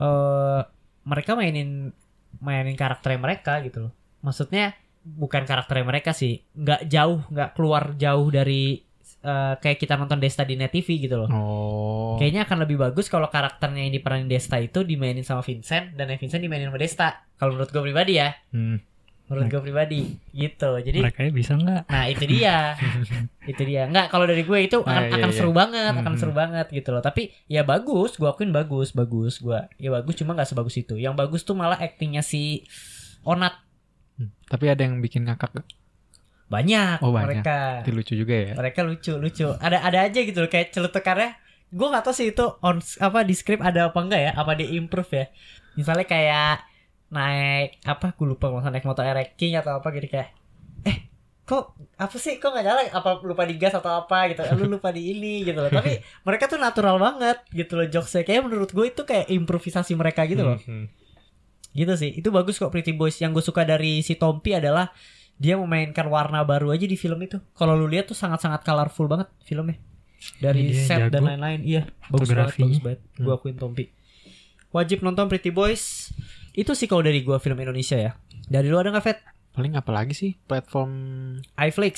eh 0.00 0.62
mereka 1.04 1.36
mainin 1.36 1.92
mainin 2.40 2.76
karakternya 2.76 3.20
mereka 3.20 3.60
gitu 3.60 3.88
loh. 3.88 3.92
Maksudnya 4.24 4.76
bukan 5.04 5.44
karakternya 5.44 5.84
mereka 5.84 6.16
sih. 6.16 6.40
Nggak 6.56 6.88
jauh 6.88 7.20
nggak 7.28 7.50
keluar 7.56 7.92
jauh 7.96 8.28
dari 8.32 8.87
eh, 9.20 9.54
kayak 9.56 9.78
kita 9.78 9.94
nonton 9.94 10.16
Desta 10.16 10.42
di 10.42 10.54
net 10.54 10.70
TV 10.70 10.98
gitu 11.00 11.16
loh 11.16 11.28
Oh. 11.28 12.14
Kayaknya 12.16 12.42
akan 12.44 12.58
lebih 12.62 12.76
bagus 12.76 13.06
kalau 13.06 13.26
karakternya 13.26 13.82
yang 13.82 13.92
diperanin 13.92 14.26
Desta 14.26 14.58
itu 14.58 14.82
dimainin 14.82 15.22
sama 15.22 15.40
Vincent 15.40 15.94
dan 15.94 16.06
yang 16.06 16.18
Vincent 16.18 16.38
dimainin 16.38 16.66
sama 16.66 16.78
Desta. 16.78 17.08
Kalau 17.34 17.54
menurut 17.54 17.68
gue 17.68 17.78
pribadi 17.80 18.12
ya, 18.16 18.34
Hmm. 18.50 18.82
menurut 19.26 19.46
gue 19.48 19.60
pribadi 19.60 20.00
gitu. 20.32 20.70
Jadi 20.78 20.98
Mereka 20.98 21.30
bisa 21.30 21.54
nggak? 21.54 21.82
nah 21.86 22.04
itu 22.06 22.24
dia. 22.24 22.74
itu 23.50 23.62
dia. 23.62 23.86
Nggak 23.86 24.08
kalau 24.08 24.24
dari 24.24 24.42
gue 24.42 24.58
itu 24.60 24.80
akan, 24.80 24.88
Ah, 24.88 25.06
iya, 25.06 25.14
akan 25.14 25.30
iya. 25.30 25.36
seru 25.36 25.52
banget, 25.52 25.84
akan 25.92 26.02
Hmm. 26.08 26.18
seru 26.18 26.32
banget 26.32 26.66
gitu 26.68 26.88
loh. 26.90 26.98
Tapi 27.00 27.22
ya 27.46 27.62
bagus, 27.62 28.16
gue 28.16 28.24
akuin 28.24 28.50
bagus, 28.50 28.90
bagus. 28.90 29.38
Gue 29.38 29.62
ya 29.76 29.90
bagus 29.92 30.16
cuma 30.16 30.32
nggak 30.32 30.48
sebagus 30.48 30.74
itu. 30.74 30.94
Yang 30.94 31.14
bagus 31.14 31.40
tuh 31.42 31.54
malah 31.54 31.76
aktingnya 31.76 32.20
si 32.20 32.66
Onat 33.22 33.54
Hmm. 34.18 34.34
Tapi 34.50 34.66
ada 34.66 34.82
yang 34.82 34.98
bikin 34.98 35.22
ngakak 35.22 35.54
gak? 35.54 35.66
Banyak, 36.48 37.04
Oh, 37.04 37.12
banyak. 37.12 37.44
mereka. 37.44 37.58
Itu 37.84 37.90
lucu 37.92 38.14
juga 38.16 38.34
ya. 38.34 38.52
mereka 38.56 38.80
lucu 38.82 39.12
lucu. 39.14 39.46
Ada 39.54 39.84
ada 39.84 39.98
aja 40.04 40.20
gitu 40.20 40.38
loh 40.38 40.48
kayak 40.48 40.72
celutukannya 40.72 41.36
gue 41.68 41.84
gak 41.84 42.00
tahu 42.00 42.14
sih 42.16 42.32
itu 42.32 42.40
on 42.64 42.80
apa 42.80 43.20
di 43.20 43.36
script 43.36 43.60
ada 43.60 43.92
apa 43.92 44.00
enggak 44.00 44.20
ya 44.24 44.32
apa 44.32 44.56
di 44.56 44.72
improve 44.74 45.12
ya. 45.12 45.24
Misalnya 45.76 46.04
kayak 46.04 46.64
naik 47.08 47.80
apa 47.84 48.12
gue 48.12 48.26
lupa 48.26 48.48
kalau 48.48 48.64
naik 48.64 48.84
motor 48.84 49.04
ereking 49.04 49.56
atau 49.56 49.76
apa 49.76 49.88
gitu 49.92 50.08
kayak 50.08 50.32
eh 50.84 51.08
kok 51.44 51.72
apa 51.96 52.16
sih 52.16 52.36
kok 52.36 52.52
nggak 52.52 52.64
nyala 52.64 52.80
apa 52.88 53.20
lupa 53.20 53.44
digas 53.44 53.72
atau 53.72 54.00
apa? 54.00 54.28
gitu. 54.28 54.40
Lu 54.56 54.72
lupa 54.72 54.88
di 54.88 55.12
ini 55.12 55.44
gitu 55.44 55.60
loh. 55.60 55.68
Tapi 55.68 56.00
mereka 56.26 56.48
tuh 56.48 56.56
natural 56.56 56.96
banget 56.96 57.44
gitu 57.52 57.76
loh 57.76 57.84
jokesnya. 57.84 58.24
Kayak 58.24 58.48
menurut 58.48 58.72
gue 58.72 58.86
itu 58.88 59.02
kayak 59.04 59.28
improvisasi 59.28 59.92
mereka 59.92 60.24
gitu 60.24 60.44
loh. 60.44 60.56
Hmm. 60.64 60.88
gitu 61.70 61.92
sih. 61.94 62.16
Itu 62.16 62.32
bagus 62.32 62.56
kok 62.56 62.72
Pretty 62.72 62.92
Boys. 62.92 63.20
Yang 63.20 63.38
gue 63.38 63.44
suka 63.44 63.62
dari 63.62 64.00
si 64.00 64.16
Tompi 64.16 64.56
adalah 64.56 64.88
dia 65.38 65.54
memainkan 65.54 66.10
warna 66.10 66.42
baru 66.42 66.74
aja 66.74 66.82
di 66.82 66.98
film 66.98 67.18
itu. 67.22 67.38
Kalau 67.54 67.78
lu 67.78 67.86
lihat 67.86 68.10
tuh 68.10 68.18
sangat-sangat 68.18 68.66
colorful 68.66 69.06
banget 69.06 69.30
filmnya. 69.42 69.78
Dari 70.42 70.74
Iya, 70.74 70.82
set 70.82 70.98
dan 71.08 71.22
jago. 71.22 71.30
lain-lain. 71.30 71.60
Iya 71.62 71.82
bagus 72.10 72.28
banget 72.28 72.54
bagus 72.58 72.80
banget. 72.82 73.00
Gue 73.14 73.32
akuin 73.32 73.54
Tompi. 73.54 73.84
Wajib 74.68 75.00
nonton 75.00 75.30
Pretty 75.30 75.54
Boys. 75.54 76.10
Itu 76.52 76.74
sih 76.74 76.90
kalau 76.90 77.06
dari 77.06 77.22
gue 77.22 77.38
film 77.38 77.54
Indonesia 77.56 77.94
ya. 77.94 78.18
Dari 78.44 78.66
lu 78.66 78.76
ada 78.76 78.90
nggak 78.90 79.06
Fet 79.06 79.18
Paling 79.54 79.74
apa 79.74 79.90
lagi 79.90 80.14
sih? 80.14 80.34
Platform 80.46 80.90
iFlix. 81.56 81.94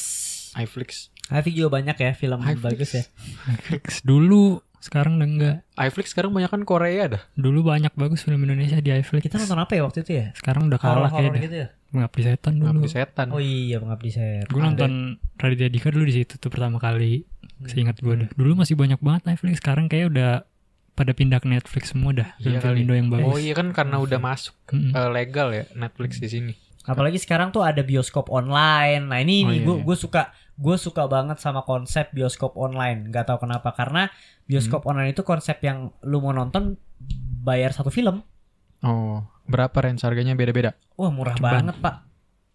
iFlix? 0.54 1.08
iFlix 1.28 1.54
juga 1.54 1.70
banyak 1.70 1.96
ya 1.96 2.12
film 2.12 2.40
iFlix. 2.40 2.60
bagus 2.60 2.90
ya. 2.92 3.04
Netflix 3.46 3.84
dulu, 4.00 4.60
sekarang 4.80 5.16
udah 5.16 5.28
enggak. 5.28 5.56
iFlix 5.76 6.12
sekarang 6.12 6.32
banyak 6.32 6.48
kan 6.48 6.64
Korea 6.64 7.04
dah. 7.08 7.22
Dulu 7.36 7.60
banyak 7.62 7.92
bagus 7.96 8.20
film 8.20 8.40
Indonesia 8.42 8.80
di 8.80 8.92
iFlix. 8.92 9.24
kita 9.24 9.36
nonton 9.38 9.60
apa 9.60 9.72
ya 9.76 9.82
waktu 9.84 10.04
itu 10.04 10.12
ya? 10.12 10.26
Sekarang 10.36 10.68
udah 10.68 10.76
kalah 10.76 11.08
kayaknya. 11.08 11.40
gitu 11.40 11.56
ya 11.56 11.68
Mengabdi 11.90 12.22
setan 12.22 12.52
dulu. 12.56 12.66
Ngabdi 12.70 12.88
setan. 12.88 13.26
oh 13.30 13.38
iya 13.38 13.76
pengabdi 13.76 14.10
saya 14.10 14.46
Gue 14.46 14.60
nonton 14.60 15.18
Raditya 15.34 15.66
Dika 15.66 15.90
dulu 15.90 16.06
di 16.06 16.14
situ 16.14 16.36
tuh 16.36 16.46
pertama 16.46 16.78
kali. 16.78 17.26
Hmm. 17.58 17.66
Seingat 17.66 17.98
gue 17.98 18.14
dah. 18.16 18.28
Dulu 18.30 18.52
masih 18.56 18.74
banyak 18.74 18.98
banget 18.98 19.22
Netflix. 19.26 19.58
Sekarang 19.58 19.86
kayak 19.86 20.08
udah 20.08 20.30
pada 20.92 21.10
pindah 21.10 21.38
ke 21.38 21.48
Netflix 21.48 21.90
semua 21.90 22.12
dah. 22.12 22.30
Iya 22.38 22.60
kali. 22.60 22.84
Indo 22.84 22.94
yang 22.94 23.08
bagus. 23.08 23.26
Oh 23.26 23.36
iya 23.36 23.52
kan 23.52 23.70
karena 23.70 23.98
udah 23.98 24.18
masuk 24.18 24.54
Mm-mm. 24.68 24.92
eh, 24.92 25.10
legal 25.10 25.50
ya 25.50 25.64
Netflix 25.72 26.16
di 26.16 26.28
sini. 26.28 26.52
Apalagi 26.82 27.18
sekarang 27.18 27.50
tuh 27.50 27.60
ada 27.60 27.80
bioskop 27.80 28.28
online. 28.28 29.04
Nah 29.04 29.18
ini 29.18 29.42
Oh, 29.42 29.50
nih 29.50 29.58
iya, 29.58 29.66
gue 29.66 29.76
iya. 29.76 29.84
gue 29.84 29.96
suka 29.96 30.22
gue 30.54 30.76
suka 30.76 31.02
banget 31.06 31.36
sama 31.36 31.60
konsep 31.62 32.08
bioskop 32.10 32.54
online. 32.54 33.08
Gak 33.08 33.26
tahu 33.26 33.44
kenapa 33.44 33.72
karena 33.72 34.08
bioskop 34.44 34.82
Hmm. 34.82 34.90
online 34.92 35.10
itu 35.10 35.22
konsep 35.22 35.58
yang 35.58 35.90
lu 36.00 36.20
mau 36.20 36.30
nonton 36.30 36.78
bayar 37.40 37.72
satu 37.72 37.88
film. 37.88 38.22
Oh, 38.80 39.20
berapa 39.50 39.76
range 39.76 40.00
harganya 40.00 40.32
beda-beda? 40.32 40.78
Wah 40.94 41.10
murah 41.10 41.34
Ceban. 41.34 41.52
banget 41.60 41.76
pak. 41.78 41.96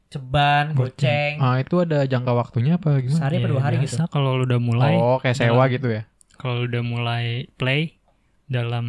Ceban, 0.08 0.66
goceng. 0.74 1.34
Ah, 1.38 1.58
itu 1.58 1.76
ada 1.78 2.04
jangka 2.04 2.32
waktunya 2.32 2.78
apa 2.78 2.98
gimana? 2.98 3.20
Sehari 3.20 3.38
Ya, 3.38 3.48
dua 3.48 3.62
hari 3.62 3.78
biasa 3.78 4.02
gitu. 4.02 4.14
kalau 4.14 4.30
lu 4.34 4.46
udah 4.46 4.60
mulai 4.60 4.94
Oh, 4.96 5.18
kayak 5.18 5.36
sewa 5.36 5.64
gitu 5.68 5.88
ya. 5.90 6.08
kalau 6.34 6.64
lu 6.64 6.70
udah 6.70 6.84
mulai 6.84 7.26
play 7.54 8.00
dalam 8.46 8.86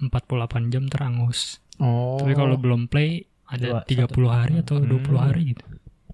48 0.00 0.68
jam 0.68 0.84
terangus. 0.86 1.60
Oh. 1.76 2.18
Tapi 2.18 2.32
kalau 2.32 2.56
belum 2.56 2.86
play 2.86 3.22
ada 3.46 3.80
Dua- 3.80 3.84
30 3.86 4.28
hari 4.28 4.54
atau 4.58 4.76
Hmm. 4.76 4.88
20 4.88 5.18
hari 5.20 5.54
gitu. 5.54 5.64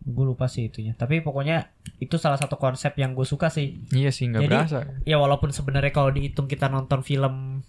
Gue 0.05 0.25
lupa 0.27 0.45
sih 0.45 0.69
itunya. 0.69 0.93
Tapi 0.93 1.19
pokoknya 1.19 1.73
itu 1.99 2.15
salah 2.15 2.37
satu 2.37 2.55
konsep 2.55 2.93
yang 2.95 3.13
gue 3.13 3.25
suka 3.25 3.49
sih. 3.49 3.81
Iya 3.89 4.13
sih 4.13 4.29
nggak 4.29 4.43
Jadi- 4.43 4.53
berasa. 4.53 4.79
Ya 5.03 5.17
walaupun 5.17 5.49
sebenarnya 5.49 5.89
kalau 5.91 6.11
dihitung 6.11 6.45
kita 6.45 6.69
nonton 6.69 7.01
film 7.01 7.65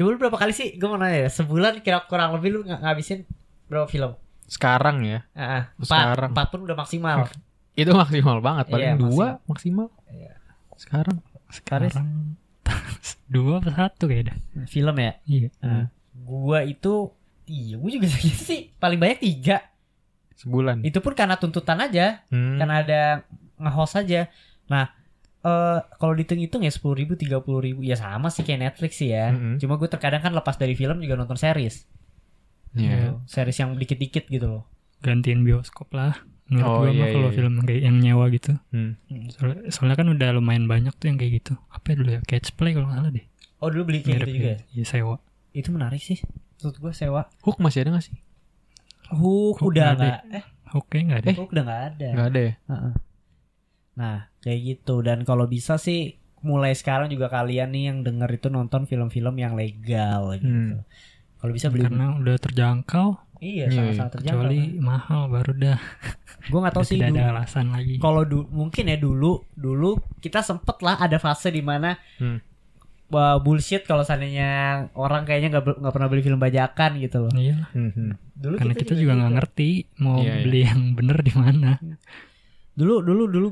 Coba 0.00 0.08
lu 0.10 0.18
berapa 0.18 0.38
kali 0.38 0.50
sih? 0.50 0.74
Gue 0.74 0.88
mau 0.88 0.96
nanya 0.96 1.18
ya. 1.18 1.30
Sebulan 1.30 1.84
kira 1.84 2.00
kurang 2.02 2.32
lebih 2.32 2.48
lu 2.50 2.60
ng- 2.62 2.80
ngabisin 2.80 3.28
berapa 3.68 3.84
film? 3.84 4.16
Sekarang 4.48 5.04
ya. 5.04 5.28
Ah, 5.30 5.68
empat, 5.76 5.84
Sekarang. 5.84 6.30
empat 6.32 6.46
pun 6.48 6.60
udah 6.64 6.72
maksimal. 6.74 7.28
Itu 7.76 7.92
maksimal 7.92 8.40
banget. 8.40 8.64
Paling 8.66 8.88
Iya, 8.88 8.96
dua 8.96 9.26
maksimal. 9.44 9.92
Iya. 10.08 10.40
Sekarang. 10.74 11.20
Karis? 11.60 11.92
Sekarang 11.92 12.08
dua 13.28 13.60
apa 13.60 13.70
satu 13.70 14.08
kayaknya. 14.08 14.40
Film 14.64 14.96
ya. 14.96 15.12
Iya. 15.22 15.48
Nah, 15.60 15.86
gua 16.16 16.64
itu 16.64 17.12
iya, 17.44 17.76
gua 17.76 17.90
juga 17.90 18.08
segitu 18.12 18.40
sih. 18.40 18.60
Paling 18.74 18.96
banyak 18.96 19.20
tiga. 19.20 19.68
Sebulan. 20.34 20.80
Itu 20.80 20.98
pun 20.98 21.12
karena 21.12 21.36
tuntutan 21.36 21.76
aja, 21.78 22.24
Hmm. 22.32 22.56
karena 22.56 22.74
ada 22.80 23.02
nge-host 23.54 24.00
aja. 24.00 24.32
Nah, 24.66 24.88
eh 25.40 25.78
kalau 25.96 26.12
dihitung-hitung 26.12 26.62
ya 26.62 26.72
sepuluh 26.72 26.96
ribu, 26.96 27.16
tiga 27.16 27.40
puluh 27.40 27.60
ribu, 27.62 27.80
ya 27.80 27.96
sama 27.96 28.28
sih 28.28 28.42
kayak 28.42 28.60
Netflix 28.70 29.00
sih 29.00 29.10
ya. 29.10 29.32
Mm-mm. 29.32 29.56
Cuma 29.56 29.76
gue 29.76 29.88
terkadang 29.88 30.20
kan 30.20 30.32
lepas 30.32 30.54
dari 30.54 30.74
film 30.74 31.00
juga 31.00 31.16
nonton 31.16 31.36
series, 31.36 31.88
Iya. 32.76 32.92
Gitu. 32.92 33.10
series 33.26 33.56
yang 33.58 33.70
dikit-dikit 33.74 34.24
gitu 34.28 34.46
loh. 34.46 34.64
Gantiin 35.00 35.40
bioskop 35.42 35.88
lah. 35.90 36.20
Menurut 36.50 36.66
Oh, 36.66 36.78
gua 36.82 36.90
iya, 36.90 36.98
mah 36.98 37.08
kalau 37.08 37.30
iya. 37.30 37.36
film 37.38 37.54
kayak 37.62 37.80
yang 37.80 37.96
nyewa 38.02 38.26
gitu. 38.28 38.52
Hmm. 38.74 38.98
Soalnya, 39.30 39.70
soalnya 39.70 39.96
kan 39.96 40.06
udah 40.10 40.28
lumayan 40.34 40.66
banyak 40.66 40.92
tuh 40.98 41.06
yang 41.08 41.16
kayak 41.16 41.40
gitu. 41.40 41.54
Apa 41.70 41.94
ya 41.94 41.94
dulu 42.02 42.10
ya? 42.10 42.20
Catch 42.26 42.58
play 42.58 42.74
kalau 42.74 42.90
nggak 42.90 42.98
salah 43.00 43.12
deh. 43.14 43.24
Oh 43.62 43.68
dulu 43.70 43.82
beli 43.86 44.02
kayak 44.02 44.26
gitu 44.26 44.30
juga. 44.34 44.50
ya? 44.50 44.58
Iya 44.74 44.84
sewa. 44.84 45.16
Itu 45.54 45.68
menarik 45.70 46.02
sih. 46.02 46.18
Menurut 46.60 46.76
gue 46.76 46.92
sewa. 46.92 47.22
Hook 47.40 47.62
masih 47.62 47.86
ada 47.86 47.96
gak 47.96 48.04
sih? 48.10 48.16
Hook 49.14 49.62
Hook 49.62 49.72
udah 49.72 49.88
nggak? 49.94 50.18
Eh, 50.36 50.44
Oke 50.74 50.98
nggak 51.00 51.18
ada. 51.22 51.28
Hook 51.38 51.50
udah 51.50 51.64
nggak 51.64 51.82
ada. 51.94 52.08
Nggak 52.14 52.28
ada 52.28 52.40
ya? 52.42 52.52
Heeh. 52.66 52.92
Nah, 53.94 54.16
kayak 54.40 54.60
gitu. 54.66 55.00
Dan 55.00 55.22
kalau 55.22 55.44
bisa 55.44 55.76
sih 55.76 56.14
mulai 56.40 56.72
sekarang 56.72 57.06
juga 57.06 57.28
kalian 57.28 57.68
nih 57.68 57.84
yang 57.86 57.98
denger 58.00 58.30
itu 58.32 58.48
nonton 58.48 58.84
film-film 58.84 59.34
yang 59.34 59.52
legal 59.52 60.32
gitu. 60.34 60.46
Hmm. 60.46 60.80
Kalau 61.36 61.52
bisa 61.52 61.68
beli 61.68 61.84
Karena 61.84 62.14
udah 62.14 62.36
terjangkau. 62.38 63.08
Iya, 63.38 63.66
Iya, 63.66 63.72
sangat-sangat 63.72 64.12
terjangkau. 64.14 64.40
Kecuali 64.42 64.60
mahal 64.78 65.22
baru 65.26 65.52
dah. 65.54 65.78
Gue 66.42 66.58
nggak 66.58 66.74
tahu 66.74 66.84
sih 66.84 66.96
tidak 66.96 67.08
dulu. 67.08 67.18
ada 67.18 67.28
alasan 67.34 67.66
lagi. 67.70 67.94
Kalau 67.96 68.22
du- 68.22 68.48
mungkin 68.50 68.84
ya 68.84 68.96
dulu 68.96 69.32
dulu 69.50 69.90
kita 70.18 70.40
sempet 70.40 70.76
lah 70.78 70.96
ada 70.98 71.16
fase 71.16 71.48
di 71.48 71.60
mana 71.60 71.96
Hmm. 72.16 72.40
wah, 73.08 73.36
bullshit 73.36 73.82
kalau 73.82 74.00
seandainya 74.00 74.48
orang 74.92 75.24
kayaknya 75.24 75.50
nggak 75.50 75.64
nggak 75.74 75.90
pernah 75.90 76.06
beli 76.06 76.20
film 76.20 76.36
bajakan 76.38 76.90
gitu 76.98 77.16
loh. 77.18 77.32
Iya. 77.32 77.72
Hmm, 77.72 77.90
hmm. 77.90 78.12
Dulu 78.34 78.54
Karena 78.56 78.74
kita 78.74 78.92
juga 78.94 79.12
nggak 79.14 79.24
gitu. 79.26 79.36
ngerti 79.36 79.68
mau 79.98 80.16
Iya, 80.16 80.28
iya. 80.30 80.42
beli 80.44 80.60
yang 80.62 80.82
bener 80.94 81.18
di 81.18 81.32
mana. 81.34 81.70
Dulu 82.72 82.94
dulu 83.00 83.24
dulu 83.26 83.48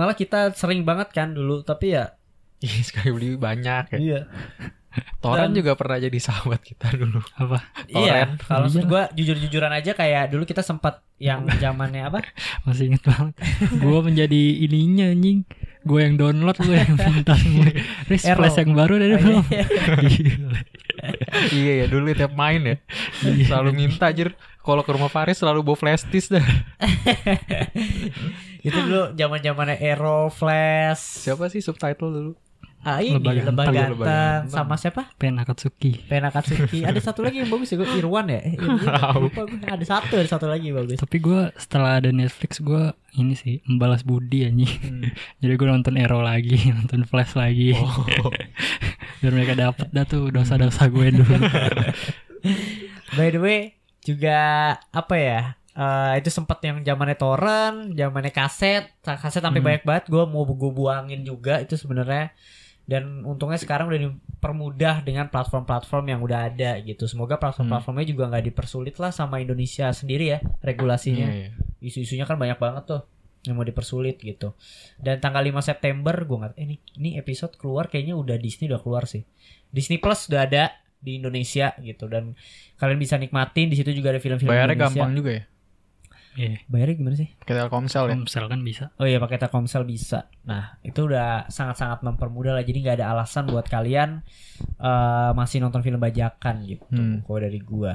malah 0.00 0.14
kita 0.14 0.50
sering 0.52 0.80
banget 0.82 1.12
kan 1.12 1.30
dulu, 1.30 1.60
tapi 1.60 1.92
ya 1.92 2.16
Iya 2.60 2.80
sekali 2.82 3.10
beli 3.10 3.28
banyak 3.36 3.84
ya. 3.90 3.98
iya. 3.98 4.20
Torrent 5.22 5.52
Dan- 5.52 5.56
juga 5.56 5.72
pernah 5.74 5.96
jadi 5.96 6.18
sahabat 6.18 6.60
kita 6.60 6.90
dulu. 6.92 7.22
apa 7.36 7.62
Iya, 7.86 8.34
kalau 8.40 8.66
Iya. 8.66 8.82
gue 8.82 9.02
jujur-jujuran 9.14 9.70
aja 9.70 9.92
kayak 9.92 10.28
dulu 10.28 10.42
kita 10.42 10.60
sempat 10.60 10.98
yang 11.16 11.44
zamannya 11.54 12.02
apa? 12.02 12.24
masih 12.64 12.88
inget 12.88 13.04
banget 13.04 13.36
gue 13.70 13.98
menjadi 14.02 14.42
ininya 14.58 15.06
anjing 15.08 15.44
gue 15.80 16.00
yang 16.00 16.16
download 16.16 16.58
gue 16.58 16.74
yang 16.74 16.92
minta 16.92 17.32
Riz 18.04 18.24
flash 18.26 18.58
yang 18.58 18.72
baru 18.74 18.94
dari 18.96 19.14
Oh, 19.14 19.20
belum 19.20 19.44
iya. 19.46 19.64
Gila. 20.02 20.58
iya 21.54 21.72
ya 21.74 21.86
dulu 21.86 22.10
tiap 22.10 22.34
main 22.34 22.60
ya. 22.60 22.76
Selalu 23.22 23.70
minta 23.72 24.10
anjir 24.10 24.34
kalau 24.58 24.82
ke 24.82 24.90
rumah 24.90 25.08
Faris 25.08 25.38
selalu 25.38 25.62
bawa 25.62 25.78
flash 25.78 26.04
disk 26.04 26.34
dah. 26.34 26.44
Itu 28.60 28.78
dulu 28.78 29.12
zaman-zamannya 29.18 29.76
Aero 29.76 30.28
Flash. 30.28 31.24
Siapa 31.24 31.46
sih 31.46 31.58
subtitle 31.58 32.10
dulu? 32.10 32.32
Ah, 32.80 33.04
ini. 33.04 33.20
Ganteng, 33.20 33.52
Lebah 33.52 33.66
Ganteng. 33.68 34.40
sama 34.48 34.72
siapa? 34.74 35.12
Pen 35.14 35.36
Akatsuki 35.36 36.00
Pena 36.00 36.32
Katsuki. 36.32 36.80
ada 36.88 36.96
satu 36.96 37.20
lagi 37.20 37.44
yang 37.44 37.52
bagus 37.52 37.68
ya, 37.68 37.76
gue 37.76 37.88
Irwan 37.92 38.24
ya. 38.26 38.40
Eh, 38.40 38.54
Irwan, 38.56 38.80
lupa 39.20 39.44
gue. 39.44 39.60
Ada 39.60 39.84
satu, 39.84 40.16
ada 40.16 40.24
satu 40.26 40.48
lagi 40.48 40.72
yang 40.72 40.80
bagus. 40.80 40.96
tapi 40.96 41.20
gue 41.20 41.52
setelah 41.54 42.00
ada 42.00 42.08
Netflix 42.08 42.56
gue 42.58 42.88
ini 43.14 43.36
sih 43.36 43.60
membalas 43.64 44.00
budi 44.00 44.44
anjing 44.44 44.72
Hmm. 44.80 45.04
jadi 45.44 45.52
gue 45.54 45.68
nonton 45.68 46.00
Arrow 46.00 46.24
lagi 46.24 46.56
nonton 46.72 47.04
Flash 47.04 47.36
lagi 47.36 47.76
Oh. 47.76 48.32
biar 49.20 49.32
mereka 49.34 49.52
dapet 49.52 49.92
dah 49.92 50.08
tuh 50.08 50.32
dosa-dosa 50.32 50.88
gue 50.88 51.12
dulu 51.12 51.36
By 53.12 53.28
the 53.28 53.40
way, 53.42 53.60
juga 54.00 54.38
apa 54.88 55.14
ya? 55.14 55.59
Eh, 55.72 56.14
itu 56.16 56.28
sempat 56.28 56.58
yang 56.60 56.80
zamannya 56.80 57.14
torrent, 57.14 57.78
zamannya 57.92 58.30
kaset, 58.30 58.90
kaset 59.00 59.38
sampai 59.38 59.58
Hmm. 59.58 59.68
banyak 59.68 59.82
banget. 59.82 60.04
Gue 60.06 60.24
mau 60.24 60.42
gue 60.42 60.70
buangin 60.70 61.22
juga 61.22 61.58
itu 61.58 61.74
sebenarnya. 61.74 62.34
Dan 62.82 63.22
untungnya 63.22 63.54
sekarang 63.54 63.86
udah 63.86 64.00
dipermudah 64.02 64.94
dengan 65.00 65.28
platform-platform 65.28 66.04
yang 66.08 66.20
udah 66.20 66.50
ada 66.50 66.74
gitu. 66.80 67.06
Semoga 67.06 67.38
platform-platformnya 67.38 68.02
juga 68.04 68.26
nggak 68.26 68.44
dipersulit 68.46 68.98
lah 68.98 69.10
sama 69.10 69.38
Indonesia 69.38 69.86
sendiri 69.90 70.26
ya 70.28 70.38
regulasinya. 70.60 71.28
Iya, 71.28 71.38
iya. 71.46 71.50
Isu-isunya 71.78 72.24
kan 72.24 72.34
banyak 72.34 72.58
banget 72.58 72.84
tuh 72.86 73.02
yang 73.40 73.54
mau 73.54 73.62
dipersulit 73.62 74.18
gitu. 74.18 74.58
Dan 74.96 75.16
tanggal 75.16 75.40
5 75.40 75.62
September 75.62 76.12
gue 76.18 76.36
nggak 76.36 76.52
eh, 76.52 76.64
ini 76.64 76.76
ini 76.98 77.10
episode 77.14 77.54
keluar 77.54 77.86
kayaknya 77.86 78.12
udah 78.12 78.36
Disney 78.36 78.66
udah 78.66 78.82
keluar 78.82 79.06
sih. 79.06 79.22
Disney 79.70 79.96
Plus 79.96 80.26
udah 80.26 80.44
ada 80.44 80.74
di 80.98 81.16
Indonesia 81.16 81.72
gitu 81.78 82.04
dan 82.06 82.34
kalian 82.76 82.98
bisa 82.98 83.16
nikmatin 83.16 83.70
di 83.70 83.78
situ 83.78 83.88
juga 83.90 84.10
ada 84.10 84.20
film-film 84.20 84.50
Bayarnya 84.50 84.74
Indonesia. 84.74 84.98
gampang 84.98 85.12
juga 85.14 85.30
ya. 85.32 85.42
Iya 86.38 86.62
Bayarnya 86.70 86.94
gimana 86.94 87.16
sih? 87.18 87.28
Pakai 87.42 87.54
Telkomsel 87.58 88.04
ya. 88.06 88.14
Komsel 88.14 88.46
kan 88.46 88.60
bisa 88.62 88.84
Oh 89.02 89.06
iya 89.06 89.18
pakai 89.18 89.38
Telkomsel 89.42 89.82
bisa. 89.82 90.30
Nah 90.46 90.78
itu 90.86 91.10
udah 91.10 91.50
sangat-sangat 91.50 92.06
mempermudah 92.06 92.54
lah. 92.54 92.64
Jadi 92.64 92.86
nggak 92.86 93.02
ada 93.02 93.10
alasan 93.14 93.50
buat 93.50 93.66
kalian 93.66 94.22
eh, 94.78 95.30
masih 95.34 95.58
nonton 95.58 95.82
film 95.82 95.98
bajakan 95.98 96.62
gitu. 96.66 96.86
Hmm. 96.94 97.26
Kalau 97.26 97.40
dari 97.42 97.58
gua. 97.58 97.94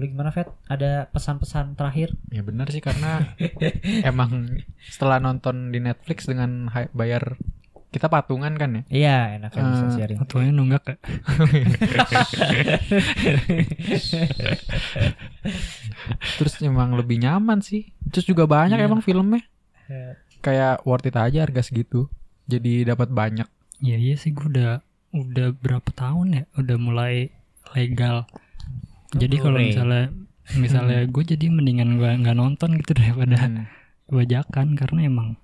Lu 0.00 0.08
gimana 0.08 0.32
Fet? 0.32 0.48
Ada 0.68 1.08
pesan-pesan 1.12 1.76
terakhir? 1.76 2.16
Ya 2.32 2.40
benar 2.40 2.68
sih 2.72 2.80
karena 2.80 3.36
emang 4.10 4.60
setelah 4.88 5.20
nonton 5.20 5.68
di 5.68 5.84
Netflix 5.84 6.24
dengan 6.24 6.72
bayar 6.96 7.36
kita 7.92 8.08
patungan 8.08 8.56
kan 8.56 8.70
ya. 8.72 8.82
Iya 8.88 9.16
enak 9.36 9.50
kan 9.52 9.62
bisa 9.68 9.84
Eh, 9.84 9.92
sharing. 9.94 10.18
Atuannya 10.18 10.50
nunggak 10.50 10.82
ya 10.82 10.96
Terus 16.38 16.52
emang 16.60 16.96
lebih 16.96 17.20
nyaman 17.20 17.60
sih. 17.60 17.92
Terus 18.10 18.24
juga 18.24 18.44
banyak 18.46 18.78
Iya. 18.78 18.86
emang 18.88 19.00
filmnya. 19.00 19.42
Eh, 19.88 20.16
Kayak 20.40 20.82
worth 20.82 21.06
it 21.06 21.14
aja 21.14 21.46
harga 21.46 21.62
segitu. 21.62 22.10
Jadi 22.44 22.82
dapat 22.82 23.08
banyak. 23.08 23.46
Iya 23.78 23.96
iya 23.96 24.14
sih 24.16 24.32
gue 24.32 24.46
udah 24.48 24.82
udah 25.12 25.52
berapa 25.54 25.86
tahun 25.92 26.26
ya 26.32 26.44
udah 26.56 26.76
mulai 26.78 27.30
legal. 27.72 28.26
Jadi 29.12 29.36
kalau 29.36 29.60
misalnya 29.60 30.10
misalnya 30.56 31.04
gue 31.04 31.22
jadi 31.22 31.46
mendingan 31.46 31.94
gue 31.94 32.10
nggak 32.18 32.34
nonton 32.34 32.74
gitu 32.74 32.96
daripada 32.96 33.38
Hmm. 33.38 33.68
bajakan 34.08 34.74
karena 34.74 35.06
emang 35.06 35.38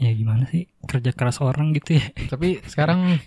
ya 0.00 0.10
gimana 0.10 0.44
sih 0.44 0.64
kerja 0.82 1.12
keras 1.12 1.38
orang 1.38 1.70
gitu 1.72 1.94
ya. 1.94 2.04
Tapi 2.32 2.64
sekarang 2.64 3.20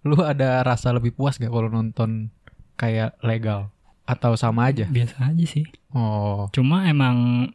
lu 0.00 0.22
ada 0.22 0.62
rasa 0.62 0.90
lebih 0.90 1.10
puas 1.10 1.36
gak 1.36 1.50
kalau 1.50 1.68
nonton 1.68 2.30
kayak 2.74 3.18
legal 3.20 3.68
atau 4.04 4.32
sama 4.34 4.66
aja? 4.66 4.86
Biasa 4.86 5.28
aja 5.28 5.44
sih. 5.44 5.66
Oh, 5.90 6.46
Cuma 6.50 6.86
emang 6.86 7.50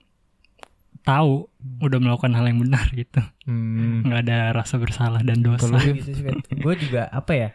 tahu 1.01 1.45
udah 1.79 1.99
melakukan 1.99 2.33
hal 2.33 2.45
yang 2.45 2.59
benar 2.59 2.89
gitu. 2.91 3.21
hmm. 3.45 4.05
nggak 4.05 4.21
ada 4.25 4.38
rasa 4.51 4.75
bersalah 4.75 5.21
dan 5.21 5.39
dosa. 5.39 5.69
Gitu 5.77 6.11
sih 6.11 6.25
gue 6.55 6.73
juga 6.79 7.07
apa 7.09 7.31
ya 7.33 7.49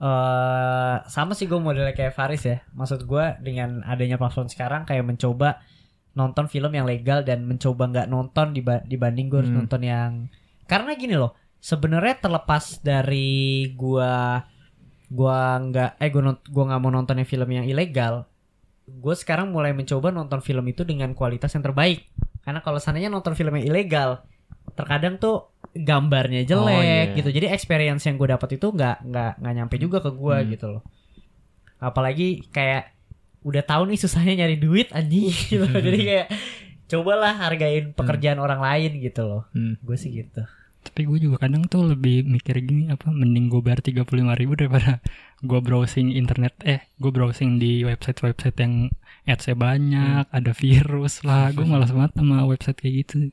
eh 0.00 0.96
sama 1.06 1.32
sih 1.32 1.44
gue 1.44 1.56
modelnya 1.56 1.92
kayak 1.92 2.12
Faris 2.12 2.40
ya 2.42 2.64
maksud 2.70 3.04
gue 3.04 3.24
dengan 3.38 3.84
adanya 3.84 4.16
platform 4.16 4.48
sekarang 4.48 4.82
kayak 4.82 5.04
mencoba 5.04 5.60
nonton 6.10 6.44
film 6.46 6.72
yang 6.72 6.84
legal 6.84 7.20
dan 7.20 7.44
mencoba 7.44 7.84
nggak 7.86 8.08
nonton 8.08 8.52
diba- 8.52 8.80
dibanding 8.82 9.28
gue 9.28 9.38
harus 9.38 9.50
Hmm. 9.50 9.60
nonton 9.60 9.80
yang 9.82 10.10
karena 10.70 10.94
gini 10.94 11.18
loh 11.18 11.34
sebenarnya 11.58 12.22
terlepas 12.22 12.78
dari 12.80 13.34
gue 13.74 14.12
gua 15.10 15.38
nggak 15.58 15.98
eh 15.98 16.08
gue 16.08 16.22
gua 16.46 16.64
nggak 16.70 16.80
mau 16.80 16.92
nonton 16.94 17.18
yang 17.18 17.26
film 17.26 17.50
yang 17.50 17.66
ilegal 17.66 18.30
gue 18.86 19.14
sekarang 19.14 19.50
mulai 19.50 19.70
mencoba 19.70 20.10
nonton 20.10 20.38
film 20.38 20.66
itu 20.66 20.82
dengan 20.82 21.14
kualitas 21.14 21.54
yang 21.54 21.62
terbaik. 21.62 22.10
Karena 22.42 22.58
kalau 22.58 22.82
seandainya 22.82 23.06
nonton 23.06 23.38
film 23.38 23.54
yang 23.54 23.70
ilegal 23.70 24.26
terkadang 24.74 25.14
tuh 25.14 25.54
gambarnya 25.70 26.42
jelek 26.42 26.74
Oh, 26.74 26.82
iya. 26.82 27.14
gitu. 27.14 27.30
Jadi 27.30 27.54
experience 27.54 28.02
yang 28.10 28.18
gue 28.18 28.26
dapat 28.26 28.58
itu 28.58 28.66
nggak 28.66 29.06
nggak 29.06 29.32
nggak 29.38 29.54
nyampe 29.54 29.74
juga 29.78 30.02
ke 30.02 30.10
gue 30.10 30.36
Hmm. 30.42 30.48
gitu 30.50 30.66
loh. 30.66 30.82
Apalagi 31.78 32.50
kayak 32.50 32.90
udah 33.46 33.62
tahu 33.62 33.94
nih 33.94 33.98
susahnya 34.00 34.34
nyari 34.42 34.58
duit 34.58 34.90
anjing. 34.90 35.30
Gitu 35.30 35.62
jadi 35.86 35.98
kayak 36.02 36.26
cobalah 36.90 37.34
hargain 37.38 37.94
pekerjaan 37.94 38.42
orang 38.42 38.58
lain 38.58 38.98
gitu 38.98 39.22
loh. 39.22 39.42
Hmm. 39.54 39.78
gue 39.78 39.94
sih 39.94 40.10
gitu 40.10 40.42
Tapi 40.80 41.04
gue 41.04 41.18
juga 41.20 41.36
kadang 41.38 41.64
tuh 41.64 41.84
lebih 41.86 42.24
mikir 42.24 42.56
gini 42.60 42.88
apa 42.88 43.12
mending 43.12 43.48
gue 43.48 43.60
bayar 43.60 43.84
35 43.84 44.08
ribu 44.34 44.52
daripada 44.56 45.04
gue 45.48 45.60
browsing 45.60 46.12
internet. 46.12 46.56
Eh 46.64 46.80
gue 46.96 47.10
browsing 47.10 47.56
di 47.56 47.84
website-website 47.84 48.56
yang 48.58 48.88
adsnya 49.24 49.54
banyak 49.54 50.24
ada 50.26 50.52
virus 50.52 51.20
lah. 51.22 51.52
Gue 51.52 51.68
malas 51.70 51.92
banget 51.92 52.16
sama 52.16 52.44
website 52.44 52.78
kayak 52.78 52.94
gitu. 53.04 53.16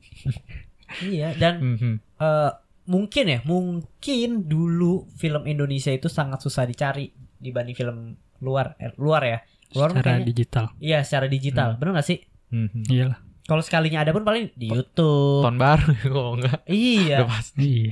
Iya 1.04 1.36
dan 1.36 1.60
Mhm. 1.60 1.94
eh, 2.16 2.52
mungkin 2.88 3.24
ya 3.28 3.44
mungkin 3.44 4.28
dulu 4.44 5.04
film 5.20 5.44
Indonesia 5.44 5.92
itu 5.92 6.08
sangat 6.08 6.40
susah 6.40 6.64
dicari 6.64 7.12
dibanding 7.36 7.76
film 7.76 7.96
luar 8.40 8.72
eh, 8.80 8.96
luar 8.96 9.20
ya. 9.22 9.38
Luar 9.76 9.92
secara 9.92 10.16
makanya 10.16 10.24
digital. 10.24 10.64
Iya 10.80 11.04
secara 11.04 11.28
digital. 11.28 11.76
Bener 11.76 12.00
gak 12.00 12.08
sih? 12.08 12.24
Mhm. 12.48 12.88
iyalah 12.88 13.20
kalau 13.48 13.64
sekalinya 13.64 14.04
ada 14.04 14.12
pun 14.12 14.22
paling 14.22 14.52
di 14.52 14.68
YouTube 14.68 15.40
Tahun 15.40 15.56
baru 15.56 15.88
kok 16.14 16.28
enggak? 16.36 16.58
iya 16.68 17.24
Udah 17.24 17.30
pasti. 17.32 17.88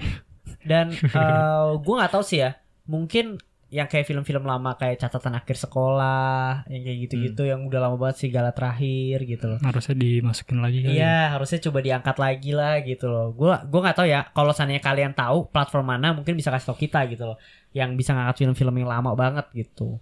dan 0.62 0.92
eh 1.16 1.66
gue 1.74 1.94
nggak 1.96 2.12
tahu 2.12 2.20
sih 2.22 2.44
ya 2.44 2.60
mungkin 2.84 3.40
yang 3.66 3.90
kayak 3.90 4.06
film-film 4.06 4.46
lama 4.46 4.78
kayak 4.78 5.02
catatan 5.02 5.34
akhir 5.34 5.58
sekolah 5.58 6.62
yang 6.70 6.86
kayak 6.86 6.98
gitu-gitu 7.02 7.42
yang 7.42 7.66
udah 7.66 7.82
lama 7.82 7.98
banget 7.98 8.16
sih 8.22 8.28
gala 8.30 8.54
terakhir 8.54 9.26
gitu 9.26 9.50
loh 9.50 9.58
harusnya 9.58 9.98
dimasukin 9.98 10.62
lagi 10.62 10.86
kali 10.86 10.94
Iya 10.94 11.34
harusnya 11.34 11.58
coba 11.66 11.78
diangkat 11.82 12.16
lagi 12.16 12.50
lah 12.54 12.78
gitu 12.86 13.10
loh. 13.10 13.34
Gue 13.34 13.50
gua 13.66 13.80
nggak 13.82 13.96
tahu 13.98 14.06
ya. 14.06 14.22
Kalau 14.30 14.54
seandainya 14.54 14.78
kalian 14.78 15.12
tahu 15.18 15.50
platform 15.50 15.82
mana 15.82 16.14
mungkin 16.14 16.38
bisa 16.38 16.54
kasih 16.54 16.70
tau 16.70 16.78
kita 16.78 17.10
gitu 17.10 17.26
loh. 17.26 17.38
Yang 17.74 17.90
bisa 17.98 18.14
ngangkat 18.14 18.36
film-film 18.46 18.74
yang 18.78 18.88
lama 18.88 19.10
banget 19.18 19.46
gitu. 19.50 19.98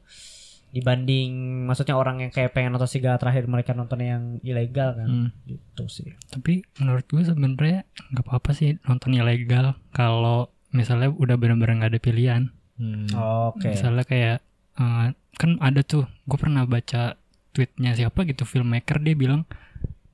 Dibanding 0.75 1.31
maksudnya 1.65 1.95
orang 1.95 2.19
yang 2.19 2.31
kayak 2.31 2.51
pengen 2.51 2.71
nonton 2.71 2.87
segala 2.87 3.15
terakhir 3.15 3.47
mereka 3.47 3.73
nonton 3.73 3.99
yang 3.99 4.23
ilegal 4.41 4.93
kan. 4.93 5.07
Hmm. 5.07 5.29
Gitu 5.45 5.85
sih. 5.87 6.11
tapi 6.27 6.67
menurut 6.77 7.05
gue 7.05 7.23
sebenarnya 7.23 7.87
nggak 8.11 8.25
apa-apa 8.25 8.51
sih 8.51 8.77
nonton 8.83 9.15
ilegal 9.15 9.79
kalau 9.91 10.51
misalnya 10.69 11.09
udah 11.09 11.35
benar-benar 11.35 11.79
nggak 11.79 11.93
ada 11.93 12.03
pilihan 12.03 12.43
Hmm. 12.75 13.07
Oke. 13.15 13.71
misalnya 13.71 14.03
kayak 14.03 14.43
eh, 14.75 15.07
kan 15.33 15.51
ada 15.61 15.81
tuh 15.81 16.11
gue 16.27 16.35
pernah 16.35 16.67
baca 16.67 17.15
tweetnya 17.51 17.95
siapa 17.95 18.23
gitu 18.25 18.43
filmmaker 18.43 18.99
dia 18.99 19.15
bilang 19.15 19.47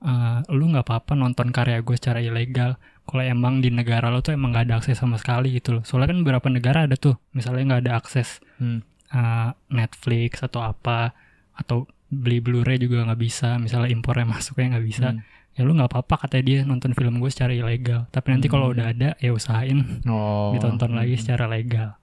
eh, 0.01 0.39
lu 0.49 0.69
nggak 0.69 0.85
apa-apa 0.85 1.13
nonton 1.15 1.51
karya 1.51 1.81
gue 1.81 1.97
secara 1.97 2.21
ilegal 2.21 2.77
kalau 3.05 3.25
emang 3.25 3.59
di 3.59 3.69
negara 3.69 4.07
lo 4.07 4.21
tuh 4.21 4.33
emang 4.33 4.53
nggak 4.53 4.65
ada 4.67 4.75
akses 4.77 4.95
sama 4.95 5.17
sekali 5.17 5.51
gitu 5.53 5.73
loh 5.73 5.83
soalnya 5.83 6.13
kan 6.13 6.21
beberapa 6.21 6.47
negara 6.47 6.85
ada 6.85 6.95
tuh 6.95 7.17
misalnya 7.33 7.65
nggak 7.67 7.83
ada 7.83 7.93
akses 7.97 8.45
Hmm. 8.57 8.85
Eh, 9.11 9.49
Netflix 9.69 10.41
atau 10.41 10.63
apa 10.63 11.13
atau 11.53 11.85
beli 12.07 12.39
Blu-ray 12.39 12.77
juga 12.77 13.03
nggak 13.03 13.21
bisa 13.21 13.55
misalnya 13.57 13.89
impornya 13.89 14.27
masuknya 14.33 14.75
nggak 14.75 14.87
bisa 14.87 15.09
Hmm. 15.11 15.23
ya 15.53 15.63
lu 15.63 15.73
nggak 15.73 15.89
apa-apa 15.89 16.25
katanya 16.25 16.45
dia 16.45 16.59
nonton 16.63 16.91
film 16.91 17.19
gue 17.19 17.29
secara 17.29 17.51
ilegal 17.51 18.07
tapi 18.09 18.31
nanti 18.31 18.47
kalau 18.47 18.67
Hmm. 18.67 18.75
udah 18.75 18.87
ada 18.89 19.09
ya 19.17 19.31
usahain 19.31 20.03
Oh. 20.05 20.51
ditonton 20.51 20.93
lagi 20.93 21.15
secara 21.15 21.47
legal 21.47 21.99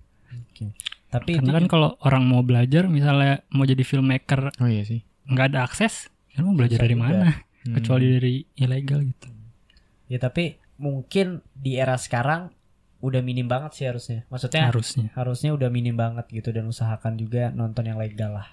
Tapi 1.08 1.32
karena 1.34 1.42
itu 1.42 1.52
kan 1.54 1.66
kalau 1.68 1.96
orang 2.02 2.24
mau 2.24 2.42
belajar 2.42 2.86
misalnya 2.88 3.40
mau 3.50 3.64
jadi 3.64 3.80
filmmaker 3.82 4.52
Oh 4.54 4.68
iya 4.68 4.84
sih. 4.84 5.00
nggak 5.26 5.46
ada 5.50 5.60
akses 5.64 6.12
ya 6.30 6.40
lu 6.40 6.52
mau 6.52 6.58
belajar 6.58 6.76
Susah 6.76 6.84
dari 6.84 6.96
juga. 6.96 7.06
mana 7.06 7.30
Hmm. 7.58 7.74
kecuali 7.74 8.06
dari 8.10 8.34
ilegal 8.56 9.00
gitu 9.02 9.28
ya 10.08 10.18
tapi 10.18 10.44
mungkin 10.78 11.28
di 11.54 11.76
era 11.76 11.96
sekarang 11.96 12.52
udah 13.00 13.22
minim 13.22 13.46
banget 13.46 13.72
sih 13.78 13.86
harusnya. 13.86 14.26
Maksudnya 14.30 14.74
harusnya 14.74 15.08
harusnya 15.14 15.52
udah 15.54 15.70
minim 15.70 15.94
banget 15.94 16.26
gitu 16.34 16.50
dan 16.50 16.66
usahakan 16.66 17.14
juga 17.16 17.54
nonton 17.54 17.86
yang 17.86 18.00
legal 18.02 18.42
lah. 18.42 18.50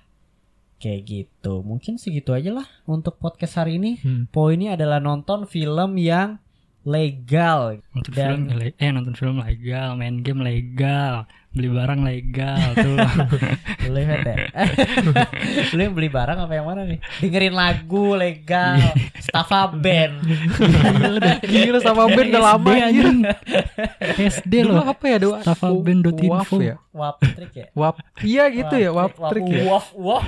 Kayak 0.78 1.00
gitu. 1.06 1.64
Mungkin 1.64 1.96
segitu 1.96 2.36
aja 2.36 2.52
lah 2.52 2.66
untuk 2.84 3.16
podcast 3.16 3.56
hari 3.56 3.80
ini. 3.80 3.96
Hmm. 4.04 4.28
Poinnya 4.28 4.76
adalah 4.76 5.00
nonton 5.00 5.48
film 5.48 5.96
yang 5.96 6.36
legal. 6.84 7.80
nonton 7.96 8.12
Dan- 8.12 8.48
film 8.52 8.72
eh 8.76 8.90
nonton 8.92 9.14
film 9.16 9.36
legal 9.40 9.96
main 9.96 10.20
game 10.20 10.44
legal 10.44 11.24
beli 11.54 11.70
barang 11.70 12.00
legal 12.02 12.74
tuh 12.74 12.98
Lu 13.86 13.94
lihat 13.94 14.26
ya. 14.26 14.36
Lu 15.76 15.80
yang 15.80 15.94
beli 15.94 16.10
barang 16.10 16.38
apa 16.40 16.52
yang 16.56 16.66
mana 16.66 16.82
nih? 16.82 16.98
Dengerin 17.22 17.54
lagu 17.54 18.18
legal. 18.18 18.80
Staffa 19.22 19.70
band. 19.70 20.18
gila 21.46 21.78
sama 21.78 22.10
band 22.10 22.28
udah 22.34 22.42
lama 22.42 22.70
anjing 22.90 23.22
SD 24.18 24.66
Dulu 24.66 24.82
loh 24.82 24.84
apa 24.88 25.04
ya 25.06 25.16
doa? 25.22 25.38
Stafaband.info. 25.46 26.32
Waf 26.32 26.50
ya. 26.58 26.74
Wap 26.90 27.16
trick 27.22 27.52
ya. 27.54 27.66
Wap. 27.76 27.94
Iya 28.22 28.44
gitu 28.50 28.74
ya, 28.74 28.90
wap 28.90 29.14
Wap- 29.14 29.30
trick 29.30 29.46
ya. 29.46 29.62
Waf 29.70 29.86
waf. 29.94 30.24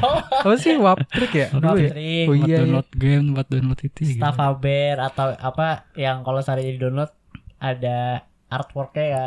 Apa 0.47 0.55
sih 0.61 0.75
wap 0.79 0.99
trick 1.11 1.33
ya? 1.35 1.49
Wap 1.59 1.75
Dulu 1.75 1.79
ya. 1.83 1.91
trick. 1.91 2.27
Oh 2.31 2.35
buat 2.35 2.47
iya, 2.47 2.47
iya. 2.47 2.59
download 2.63 2.89
game 2.95 3.27
buat 3.35 3.47
download 3.51 3.81
itu 3.83 4.01
gitu. 4.05 4.19
Staffa 4.21 4.47
band 4.55 4.99
atau 5.03 5.27
apa 5.35 5.91
yang 5.99 6.23
kalau 6.23 6.39
sehari 6.39 6.71
di 6.71 6.79
download 6.79 7.11
ada 7.57 8.23
artworknya 8.47 9.05
ya 9.11 9.25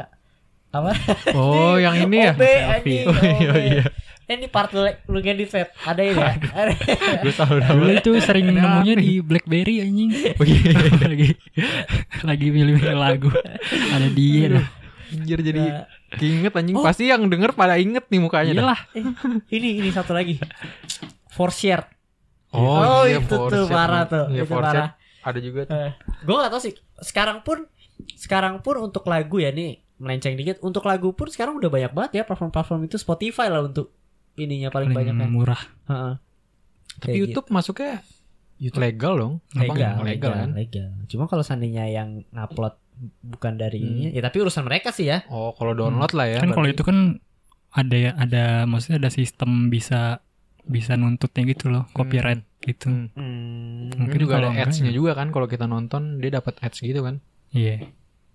apa? 0.70 0.92
Oh, 1.34 1.76
yang 1.82 1.98
ini 1.98 2.30
ya. 2.30 2.34
OB 2.38 2.44
anjing. 2.46 3.06
Oh, 3.10 3.18
iya, 3.18 3.52
iya. 3.58 3.84
Ini 4.30 4.46
part 4.46 4.70
lu, 4.78 4.86
lu 4.86 5.20
ngedit 5.26 5.50
Feb. 5.50 5.74
Ada 5.82 6.02
ini 6.06 6.22
ya? 6.22 6.34
Gue 7.26 7.34
tahu 7.34 7.58
Dulu 7.58 7.92
itu 7.98 8.12
sering 8.22 8.54
nemunya 8.54 8.94
di 8.94 9.26
BlackBerry 9.26 9.82
anjing. 9.82 10.14
Oh 10.38 10.46
iya. 10.46 10.70
lagi 11.02 11.34
lagi 12.22 12.48
milih-milih 12.54 12.94
lagu. 12.94 13.34
Ada 13.90 14.08
dia 14.14 14.62
dah. 14.62 14.68
Anjir 15.10 15.42
jadi 15.42 15.62
Nah, 15.66 15.86
keinget 16.22 16.54
anjing. 16.54 16.78
Oh. 16.78 16.86
Pasti 16.86 17.10
yang 17.10 17.26
denger 17.26 17.58
pada 17.58 17.82
inget 17.82 18.06
nih 18.06 18.22
mukanya 18.22 18.54
dah. 18.54 18.62
Iyalah. 18.62 18.80
eh, 18.94 19.06
ini 19.58 19.82
ini 19.82 19.90
satu 19.90 20.14
lagi. 20.14 20.38
For 21.34 21.50
share. 21.50 21.90
Oh, 22.54 23.10
iya, 23.10 23.18
itu 23.22 23.34
tuh 23.34 23.66
parah 23.66 24.06
tuh. 24.06 24.30
Iya, 24.30 24.46
itu 24.46 24.54
parah. 24.54 24.94
Ada 25.26 25.40
juga 25.42 25.66
tuh. 25.66 25.74
Eh, 25.74 25.92
gue 25.98 26.36
gak 26.38 26.52
tau 26.54 26.62
sih. 26.62 26.78
Sekarang 27.02 27.42
pun 27.42 27.66
sekarang 28.14 28.62
pun 28.62 28.78
untuk 28.78 29.10
lagu 29.10 29.42
ya 29.42 29.50
nih 29.50 29.89
melenceng 30.00 30.34
dikit. 30.34 30.58
Untuk 30.60 30.84
lagu 30.84 31.12
pun 31.12 31.28
sekarang 31.28 31.56
udah 31.56 31.68
banyak 31.68 31.92
banget 31.92 32.12
ya 32.14 32.24
platform-platform 32.24 32.88
itu 32.88 32.96
Spotify 32.96 33.48
lah 33.48 33.62
untuk 33.62 33.92
ininya 34.34 34.68
paling, 34.68 34.90
banyak 34.90 35.14
Paling 35.14 35.28
ya. 35.28 35.30
murah. 35.30 35.62
Heeh. 35.86 36.14
Tapi 36.96 37.06
Kayak 37.06 37.18
YouTube 37.22 37.48
masuknya 37.50 37.94
YouTube. 38.58 38.82
legal 38.82 39.14
dong. 39.16 39.34
Apa 39.52 39.64
legal, 39.66 39.76
legal, 39.76 40.04
legal 40.04 40.32
kan? 40.34 40.50
legal. 40.54 40.90
Cuma 41.06 41.24
kalau 41.26 41.44
seandainya 41.44 41.86
yang 41.86 42.24
ngupload 42.30 42.76
bukan 43.22 43.56
dari 43.56 43.80
Hmm. 43.80 43.88
ini, 43.90 44.04
ya 44.12 44.20
tapi 44.20 44.40
urusan 44.40 44.64
mereka 44.64 44.92
sih 44.92 45.08
ya. 45.08 45.24
Oh, 45.28 45.52
kalau 45.54 45.72
download 45.72 46.12
lah 46.12 46.28
ya. 46.28 46.40
kan 46.40 46.52
kalau 46.52 46.68
itu 46.68 46.84
kan 46.84 47.20
ada 47.70 47.96
ada 48.18 48.44
maksudnya 48.66 49.00
ada 49.00 49.08
sistem 49.10 49.70
bisa 49.70 50.20
bisa 50.66 50.94
nuntutnya 50.94 51.48
gitu 51.48 51.72
loh, 51.72 51.88
copyright 51.92 52.44
gitu. 52.60 52.92
Hmm. 52.92 53.08
Hmm. 53.16 53.96
Mungkin 53.96 54.20
juga 54.20 54.40
ada 54.40 54.52
ads-nya 54.52 54.92
ya. 54.92 54.96
juga 54.96 55.16
kan 55.16 55.32
kalau 55.32 55.48
kita 55.48 55.64
nonton 55.64 56.20
dia 56.20 56.32
dapat 56.34 56.60
ads 56.60 56.80
gitu 56.80 57.00
kan. 57.00 57.24
Iya. 57.52 57.88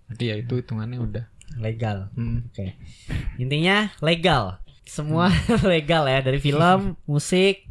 Berarti 0.05 0.23
ya 0.25 0.35
itu 0.37 0.53
hitungannya 0.55 0.97
udah. 0.97 1.25
Legal. 1.55 2.09
Hmm. 2.13 2.45
Oke. 2.45 2.75
Intinya 3.35 3.89
legal. 3.99 4.59
Semua 4.81 5.33
legal 5.65 6.05
ya 6.05 6.19
dari 6.19 6.37
film, 6.37 6.93
musik, 7.03 7.65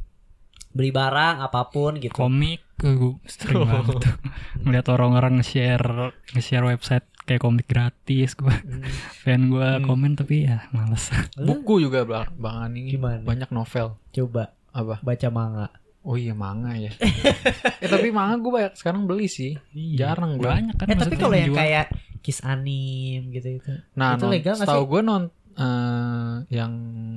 beli 0.70 0.90
barang 0.90 1.40
apa 1.40 1.68
pun 1.68 1.96
gitu. 1.96 2.10
Komik 2.12 2.58
eh, 2.76 2.90
gua 2.92 3.14
sering 3.24 3.62
banget 3.62 4.02
tuh. 4.02 4.14
ngeliat 4.60 4.86
orang-orang 4.88 5.38
nge-share 5.38 6.10
nge-share 6.28 6.66
website 6.66 7.06
kayak 7.22 7.38
komik 7.38 7.64
gratis 7.64 8.34
gua 8.34 8.50
Hmm. 8.52 8.82
fan 9.22 9.46
gua 9.46 9.78
Hmm. 9.78 9.86
komen 9.86 10.12
tapi 10.14 10.44
ya 10.44 10.66
males. 10.70 11.06
Buku 11.38 11.78
juga 11.78 12.02
Bang 12.02 12.34
Bang 12.34 12.56
Ani. 12.60 12.90
Gimana? 12.90 13.22
Banyak 13.22 13.50
novel. 13.50 13.94
coba 14.10 14.50
Apa? 14.70 14.98
baca 15.00 15.28
manga. 15.30 15.66
Oh 16.04 16.14
iya 16.14 16.32
manga 16.32 16.76
ya. 16.76 16.92
eh 17.82 17.88
tapi 17.88 18.08
manga 18.08 18.36
gue 18.36 18.52
banyak 18.52 18.74
sekarang 18.76 19.08
beli 19.08 19.24
sih. 19.24 19.56
Jarang 19.72 20.36
gue. 20.36 20.44
Banyak 20.44 20.76
kan 20.76 20.86
eh 20.86 20.94
tapi 20.94 21.16
kalau 21.16 21.32
yang 21.32 21.48
jual. 21.48 21.58
kayak 21.58 21.86
kiss 22.20 22.40
anim 22.40 23.28
gitu 23.30 23.56
gitu. 23.56 23.72
Nah, 23.94 24.14
Itu 24.14 24.28
non, 24.28 24.32
legal 24.32 24.52
nggak 24.54 24.68
setahu 24.68 24.84
sih? 24.84 24.90
gue 24.90 25.00
non 25.02 25.22
eh, 25.54 26.32
yang 26.50 26.72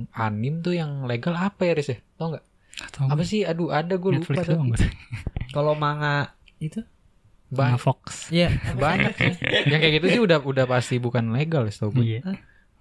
anim 0.08 0.54
tuh 0.58 0.72
yang 0.72 1.04
legal 1.04 1.32
apa 1.32 1.60
ya 1.62 1.72
Riz 1.72 1.88
ya? 1.88 1.98
Tau 2.16 2.32
nggak? 2.32 2.44
Apa 3.06 3.22
sih? 3.22 3.42
Aduh 3.42 3.68
ada 3.68 3.92
gue 3.92 4.10
lupa. 4.14 4.40
Kalau 5.54 5.72
manga 5.74 6.32
itu? 6.56 6.80
Sama 7.48 7.76
Ba- 7.76 7.80
Fox. 7.80 8.28
Iya. 8.28 8.56
banyak 8.80 9.12
sih. 9.14 9.32
yang 9.66 9.80
kayak 9.80 9.94
gitu 9.96 10.06
sih 10.10 10.20
udah 10.22 10.38
udah 10.40 10.64
pasti 10.64 10.96
bukan 10.96 11.28
legal 11.30 11.64
ya 11.64 11.72
setahu 11.72 12.00
gue. 12.00 12.04
Iya. 12.16 12.20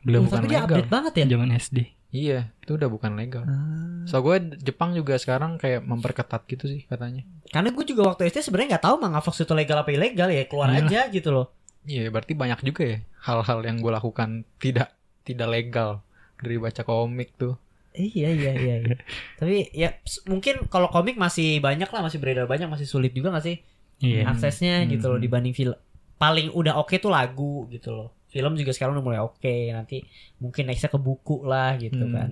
Udah 0.04 0.20
Oh, 0.20 0.24
bukan 0.24 0.38
tapi 0.38 0.48
dia 0.48 0.56
legal. 0.58 0.68
update 0.72 0.88
banget 0.88 1.14
ya. 1.16 1.26
Zaman 1.30 1.50
SD. 1.54 1.78
Iya, 2.08 2.56
itu 2.64 2.72
udah 2.74 2.88
bukan 2.88 3.20
legal. 3.20 3.44
Ah. 3.44 4.08
So 4.08 4.24
gue 4.24 4.40
Jepang 4.58 4.96
juga 4.96 5.20
sekarang 5.20 5.60
kayak 5.60 5.84
memperketat 5.84 6.48
gitu 6.48 6.64
sih 6.66 6.88
katanya. 6.88 7.28
Karena 7.52 7.70
gue 7.70 7.84
juga 7.84 8.08
waktu 8.08 8.32
SD 8.32 8.48
sebenarnya 8.48 8.80
nggak 8.80 8.86
tahu 8.88 8.96
manga 8.98 9.20
Fox 9.20 9.44
itu 9.44 9.52
legal 9.52 9.84
apa 9.84 9.92
ilegal 9.92 10.32
ya 10.32 10.48
keluar 10.48 10.72
Iyalah. 10.72 10.88
aja 10.88 11.02
gitu 11.12 11.30
loh. 11.30 11.52
Iya, 11.84 12.08
berarti 12.08 12.32
banyak 12.32 12.60
juga 12.64 12.84
ya 12.84 12.98
hal-hal 13.22 13.60
yang 13.62 13.78
gue 13.80 13.92
lakukan 13.92 14.30
tidak 14.58 14.96
tidak 15.24 15.48
legal 15.48 16.00
dari 16.40 16.56
baca 16.56 16.82
komik 16.82 17.36
tuh. 17.36 17.60
Iya 17.92 18.30
iya 18.32 18.52
iya. 18.56 18.76
iya. 18.88 18.96
Tapi 19.40 19.72
ya 19.76 19.90
mungkin 20.26 20.72
kalau 20.72 20.88
komik 20.88 21.20
masih 21.20 21.60
banyak 21.60 21.88
lah 21.88 22.02
masih 22.02 22.24
beredar 22.24 22.48
banyak 22.48 22.68
masih 22.68 22.88
sulit 22.88 23.12
juga 23.12 23.36
gak 23.36 23.44
sih 23.44 23.58
Iya. 23.98 24.30
aksesnya 24.30 24.86
Hmm. 24.86 24.90
gitu 24.96 25.10
loh 25.10 25.20
dibanding 25.20 25.52
film. 25.52 25.76
Paling 26.16 26.50
udah 26.54 26.78
oke 26.78 26.96
tuh 26.98 27.12
lagu 27.12 27.68
gitu 27.68 27.92
loh. 27.92 28.10
Film 28.28 28.54
juga 28.54 28.70
sekarang 28.70 28.94
udah 28.94 29.06
mulai 29.06 29.20
oke 29.20 29.48
nanti 29.72 30.04
mungkin 30.38 30.66
nextnya 30.66 30.88
ke 30.88 30.98
buku 30.98 31.42
lah 31.42 31.76
gitu 31.76 32.00
Hmm. 32.02 32.14
kan. 32.14 32.30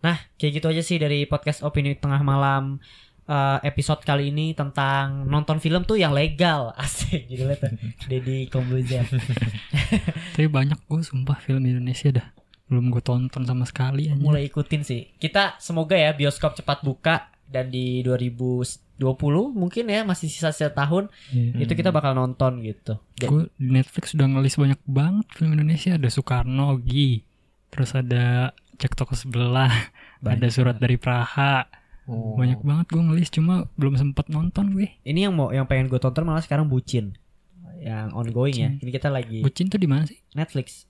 Nah 0.00 0.16
kayak 0.34 0.52
gitu 0.54 0.66
aja 0.66 0.80
sih 0.80 0.96
dari 0.96 1.24
podcast 1.24 1.60
opini 1.60 1.94
tengah 1.94 2.20
malam 2.20 2.78
eh, 3.24 3.58
episode 3.64 4.00
kali 4.00 4.28
ini 4.28 4.52
tentang 4.52 5.24
nonton 5.24 5.56
film 5.56 5.82
tuh 5.82 5.96
yang 5.96 6.12
legal 6.12 6.70
asik 6.76 7.24
gitu 7.26 7.48
tuh 7.48 7.72
Deddy 8.04 8.46
Kombuzer 8.46 9.02
Tapi 10.34 10.46
banyak 10.46 10.76
gue 10.82 11.00
sumpah 11.00 11.38
film 11.38 11.64
Indonesia 11.64 12.12
dah. 12.12 12.28
Belum 12.64 12.88
gue 12.88 13.00
tonton 13.00 13.42
sama 13.42 13.64
sekali 13.64 14.08
aja. 14.08 14.16
mulai 14.16 14.46
ikutin 14.46 14.80
sih 14.80 15.12
kita 15.16 15.56
semoga 15.58 15.94
ya 15.94 16.12
bioskop 16.12 16.52
cepat 16.54 16.80
buka 16.80 17.28
dan 17.44 17.68
di 17.68 18.00
2020 18.96 19.54
mungkin 19.54 19.84
ya 19.86 20.02
masih 20.02 20.26
sisa-sisa 20.26 20.70
tahun 20.70 21.10
Iya. 21.30 21.66
itu 21.66 21.72
kita 21.74 21.90
bakal 21.90 22.12
nonton 22.12 22.60
gitu 22.60 22.98
Gue 23.16 23.50
di 23.56 23.68
Netflix 23.70 24.12
udah 24.12 24.26
ngelis 24.28 24.54
banyak 24.54 24.80
banget 24.84 25.26
film 25.32 25.52
Indonesia. 25.52 25.94
Ada 25.94 26.08
Soekarno, 26.08 26.78
Gi. 26.78 27.22
Terus 27.70 27.90
ada 27.92 28.24
Cek 28.74 28.92
Toko 28.94 29.14
Sebelah. 29.14 29.70
Banyak 30.22 30.40
ada 30.40 30.48
Surat 30.48 30.76
dari 30.76 30.94
Praha. 30.94 31.66
Oh. 32.04 32.34
Banyak 32.34 32.60
banget 32.60 32.86
gue 32.88 33.02
ngelis. 33.02 33.28
Cuma 33.30 33.64
belum 33.74 33.94
sempet 33.94 34.28
nonton 34.28 34.72
gue. 34.72 34.88
ini 35.02 35.24
yang 35.24 35.32
mau 35.32 35.50
yang 35.50 35.64
pengen 35.64 35.86
gue 35.86 35.96
tonton 35.96 36.22
malah 36.22 36.40
sekarang 36.40 36.66
bucin 36.66 37.14
yang 37.76 38.08
ongoing 38.12 38.56
ya 38.56 38.70
ini 38.72 38.90
kita 38.90 39.12
lagi 39.12 39.40
Bucin 39.40 39.68
tuh 39.68 39.76
di 39.76 39.84
mana 39.84 40.08
sih? 40.08 40.16
Netflix 40.32 40.88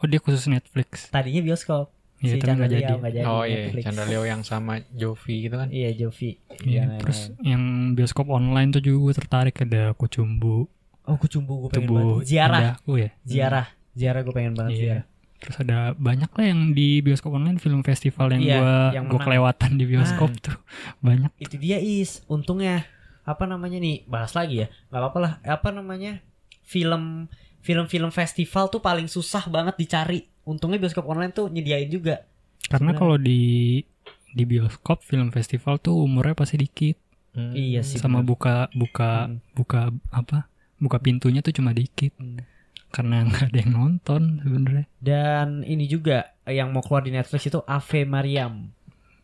Oh 0.00 0.08
dia 0.08 0.16
khusus 0.16 0.48
Netflix. 0.48 1.12
tadinya 1.12 1.44
bioskop 1.44 1.92
Iya, 2.22 2.32
tapi 2.32 2.40
Chandra 2.40 2.54
nggak 2.56 2.70
jadi. 2.72 2.92
Jadi 2.94 3.18
Oh 3.24 3.42
iya, 3.42 3.56
Netflix. 3.60 3.82
Chandra 3.82 4.04
Leo 4.06 4.22
yang 4.22 4.42
sama 4.42 4.72
Jovi 4.88 5.34
gitu 5.42 5.56
kan. 5.56 5.68
iya 5.68 5.90
Jovi 5.90 6.30
Iya, 6.60 6.78
Yang 6.78 6.90
terus 6.98 7.18
lain-lain. 7.20 7.44
yang 7.44 7.62
bioskop 7.92 8.26
online 8.28 8.68
tuh 8.70 8.80
juga 8.80 8.98
gue 9.02 9.14
tertarik 9.16 9.56
ada 9.58 9.82
Kucumbu, 9.92 10.56
oh 11.02 11.16
kucumbu 11.16 11.52
gue 11.58 11.70
pengen 11.70 11.82
Tubuh 11.84 11.98
banget 12.16 12.26
ziarah 12.28 12.60
Indahku 12.62 12.92
ya. 12.96 13.10
ziarah 13.22 13.66
ziarah 13.92 14.20
gue 14.20 14.32
pengen 14.32 14.54
banget 14.54 14.72
Iya. 14.72 14.80
ziarah 14.80 15.04
Terus 15.36 15.56
ada 15.58 15.78
banyak 15.92 16.30
lah 16.30 16.44
yang 16.46 16.70
di 16.70 16.88
bioskop 16.98 17.32
online 17.32 17.58
film 17.58 17.82
festival 17.82 18.30
yang 18.30 18.40
Iya, 18.40 18.54
gua 18.54 18.74
menang. 18.94 19.18
kelewatan 19.20 19.70
di 19.74 19.84
bioskop 19.84 20.30
tuh 20.38 20.54
banyak. 21.02 21.34
itu 21.36 21.56
dia 21.56 21.76
is 21.76 22.22
untungnya 22.24 22.86
apa 23.22 23.42
namanya 23.44 23.76
nih 23.76 24.02
bahas 24.04 24.30
lagi 24.32 24.62
ya 24.62 24.70
nggak 24.88 25.00
apa-apa 25.00 25.18
lah 25.18 25.32
apa 25.44 25.68
namanya 25.70 26.22
film 26.60 27.26
film-film 27.58 28.10
festival 28.10 28.66
tuh 28.66 28.78
paling 28.78 29.06
susah 29.06 29.46
banget 29.46 29.74
dicari 29.76 30.26
untungnya 30.44 30.76
bioskop 30.76 31.04
online 31.04 31.30
tuh 31.30 31.46
nyediain 31.46 31.86
juga 31.86 32.26
Karena 32.64 32.92
kalau 32.92 33.16
di 33.16 33.82
di 34.28 34.44
bioskop 34.44 35.00
film 35.00 35.28
festival 35.28 35.76
tuh 35.76 35.98
umurnya 35.98 36.34
pasti 36.34 36.56
dikit 36.56 36.96
Hmm. 37.30 37.50
Iya 37.50 37.80
sih, 37.80 37.96
sama 37.96 38.20
bener. 38.20 38.28
buka 38.28 38.54
buka 38.70 39.10
Hmm. 39.24 39.40
buka 39.52 39.80
apa? 40.08 40.44
Buka 40.76 40.98
pintunya 40.98 41.40
tuh 41.40 41.50
cuma 41.50 41.72
dikit 41.72 42.12
Hmm. 42.14 42.44
karena 42.88 43.22
nggak 43.26 43.48
ada 43.48 43.58
yang 43.58 43.72
nonton 43.72 44.22
sebenarnya. 44.38 44.84
dan 44.98 45.48
ini 45.62 45.86
juga 45.86 46.36
eh, 46.42 46.54
yang 46.54 46.68
mau 46.68 46.80
keluar 46.80 47.00
di 47.00 47.10
Netflix 47.10 47.46
itu 47.46 47.60
Ave 47.62 48.04
Mariam 48.04 48.68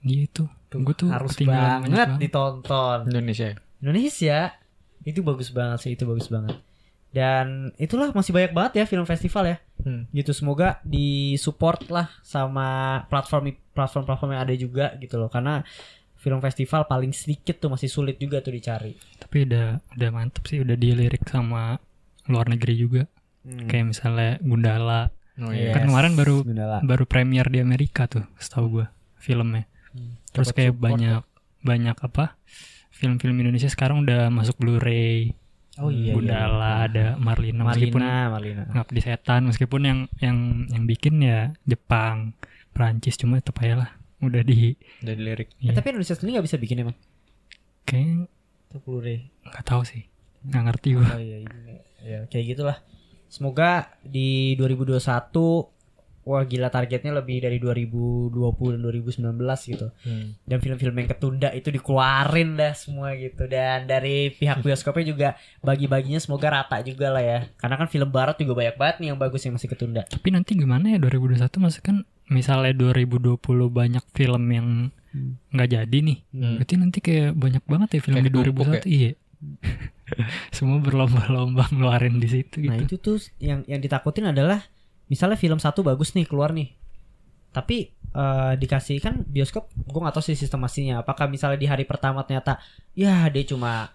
Gitu. 0.00 0.48
Tuh, 0.66 0.78
Gue 0.78 0.94
tuh 0.94 1.08
harus 1.08 1.36
banget 1.38 1.88
banget. 1.90 2.08
ditonton 2.18 2.98
Indonesia. 3.06 3.52
Indonesia 3.78 4.56
itu 5.02 5.20
bagus 5.20 5.48
banget 5.50 5.78
sih 5.80 5.92
itu 5.92 6.04
bagus 6.04 6.28
banget 6.28 6.56
dan 7.10 7.72
itulah 7.76 8.08
masih 8.10 8.30
banyak 8.30 8.52
banget 8.52 8.72
ya 8.74 8.84
film 8.86 9.04
festival 9.04 9.44
ya 9.46 9.56
Hmm. 9.78 10.10
gitu 10.10 10.30
semoga 10.30 10.82
disupport 10.82 11.80
lah 11.88 12.06
sama 12.20 12.66
platform 13.06 13.44
platform 13.70 14.04
platform 14.04 14.30
yang 14.32 14.42
ada 14.42 14.54
juga 14.54 14.86
gitu 14.96 15.16
loh 15.16 15.28
karena 15.28 15.62
film 16.14 16.38
festival 16.38 16.82
paling 16.84 17.10
sedikit 17.10 17.58
tuh 17.58 17.70
masih 17.70 17.86
sulit 17.86 18.16
juga 18.16 18.38
tuh 18.38 18.50
dicari 18.50 18.98
Tapi 19.16 19.46
udah 19.46 19.78
udah 19.94 20.08
mantep 20.10 20.42
sih 20.44 20.58
udah 20.58 20.74
dilirik 20.74 21.22
sama 21.24 21.78
luar 22.26 22.46
negeri 22.46 22.74
juga. 22.74 23.02
Hmm. 23.40 23.64
kayak 23.64 23.86
misalnya 23.88 24.36
Gundala 24.38 25.14
Oh 25.38 25.48
Yes. 25.48 25.70
iya. 25.70 25.72
kan 25.72 25.86
kemarin 25.86 26.12
baru 26.12 26.42
Gundala. 26.42 26.82
baru 26.82 27.04
premier 27.04 27.46
di 27.46 27.58
Amerika 27.58 28.04
tuh 28.04 28.26
setahu 28.36 28.66
gue 28.74 28.86
filmnya 29.16 29.64
Hmm. 29.88 30.18
terus 30.28 30.50
Dapat 30.50 30.56
kayak 30.58 30.72
support 30.74 30.84
banyak 30.84 31.22
banyak 31.60 31.96
apa 31.96 32.24
film-film 32.90 33.36
Indonesia 33.38 33.70
sekarang 33.70 34.02
udah 34.02 34.28
masuk 34.28 34.58
Blu-ray 34.58 35.32
Oh 35.78 35.88
iya. 35.88 36.10
Gundala 36.10 36.82
ada 36.82 37.14
Marlina, 37.16 37.62
meskipun 37.64 38.02
Marlina, 38.02 38.28
Marlina. 38.28 38.62
ngabdi 38.68 39.00
setan 39.00 39.42
meskipun 39.44 39.80
yang 39.80 39.98
yang 40.18 40.36
yang 40.66 40.84
bikin 40.84 41.18
ya 41.18 41.54
Jepang 41.62 42.34
Prancis 42.70 43.14
cuma 43.14 43.38
tetap 43.38 43.58
aja 43.58 43.74
lah 43.78 43.90
udah 44.18 44.42
di 44.42 44.74
Dari 44.98 45.14
lirik. 45.16 45.54
Eh, 45.56 45.70
Iya. 45.70 45.72
tapi 45.72 45.90
Indonesia 45.90 46.12
sendiri 46.12 46.32
nggak 46.34 46.46
bisa 46.46 46.58
bikin 46.58 46.76
emang. 46.80 46.96
kayak 47.84 48.26
Itu 48.66 48.76
Blu-ray. 48.80 49.30
nggak 49.44 49.64
tahu 49.64 49.82
sih 49.82 50.02
nggak 50.40 50.62
ngerti 50.64 50.88
gue 50.92 51.02
Oh 51.04 51.18
iya, 51.18 51.38
iya. 51.40 51.76
Ya, 52.00 52.18
kayak 52.26 52.46
gitulah. 52.52 52.78
Semoga 53.26 53.70
di 54.00 54.54
2021 54.54 54.98
wah 56.28 56.44
gila 56.44 56.68
targetnya 56.68 57.16
lebih 57.16 57.40
dari 57.40 57.56
2020 57.56 58.36
dan 58.76 58.80
2019 58.84 59.72
gitu. 59.72 59.88
Hmm. 60.04 60.36
Dan 60.44 60.60
film-film 60.60 60.92
yang 60.94 61.08
ketunda 61.08 61.48
itu 61.50 61.72
dikeluarin 61.72 62.54
dah 62.54 62.76
semua 62.76 63.16
gitu. 63.16 63.48
Dan 63.48 63.88
dari 63.88 64.28
pihak 64.30 64.60
bioskopnya 64.60 65.04
juga 65.06 65.28
bagi-baginya 65.58 66.20
semoga 66.20 66.52
rata 66.52 66.84
juga 66.84 67.08
lah 67.08 67.24
ya. 67.24 67.38
Karena 67.56 67.74
kan 67.74 67.88
film 67.88 68.08
barat 68.08 68.36
juga 68.36 68.52
banyak 68.54 68.76
banget 68.76 68.96
nih 69.00 69.08
yang 69.08 69.18
bagus 69.18 69.40
yang 69.42 69.56
masih 69.56 69.68
ketunda. 69.68 70.04
tapi 70.04 70.28
nanti 70.28 70.52
gimana 70.52 70.92
ya 70.92 70.98
2021 70.98 71.48
maksudnya 71.58 71.86
kan 71.86 71.96
misalnya 72.28 72.76
2020 72.76 73.40
banyak 73.70 74.04
film 74.12 74.44
yang 74.48 74.68
Hmm. 75.08 75.40
nggak 75.48 75.72
jadi 75.72 75.98
nih 76.04 76.18
Hmm. 76.36 76.60
berarti 76.60 76.74
nanti 76.76 76.98
kayak 77.00 77.32
banyak 77.32 77.64
banget 77.64 77.88
ya 77.96 78.00
film 78.04 78.20
Kayak 78.20 78.26
di 78.28 78.30
ketumpuk 78.30 78.66
2021 78.76 78.84
iya 78.92 79.12
semua 80.56 80.78
berlomba-lomba 80.78 81.64
ngeluarin 81.72 82.18
di 82.18 82.28
situ 82.28 82.60
gitu 82.60 82.68
Nah 82.68 82.84
itu 82.84 82.96
tuh 82.98 83.16
yang 83.38 83.64
yang 83.64 83.80
ditakutin 83.80 84.28
adalah 84.28 84.60
misalnya 85.08 85.34
film 85.34 85.56
satu 85.56 85.80
bagus 85.80 86.12
nih 86.12 86.24
keluar 86.24 86.52
nih, 86.52 86.72
tapi 87.50 87.90
eh, 88.08 88.52
dikasih 88.54 88.98
kan 88.98 89.20
bioskop, 89.22 89.68
gue 89.74 90.00
nggak 90.00 90.14
tahu 90.14 90.24
sih 90.24 90.34
sistem 90.34 90.62
aslinya. 90.62 91.00
Apakah 91.00 91.26
misalnya 91.26 91.56
di 91.56 91.66
hari 91.66 91.84
pertama 91.84 92.22
ternyata 92.22 92.56
ya 92.92 93.26
dia 93.26 93.44
cuma 93.44 93.92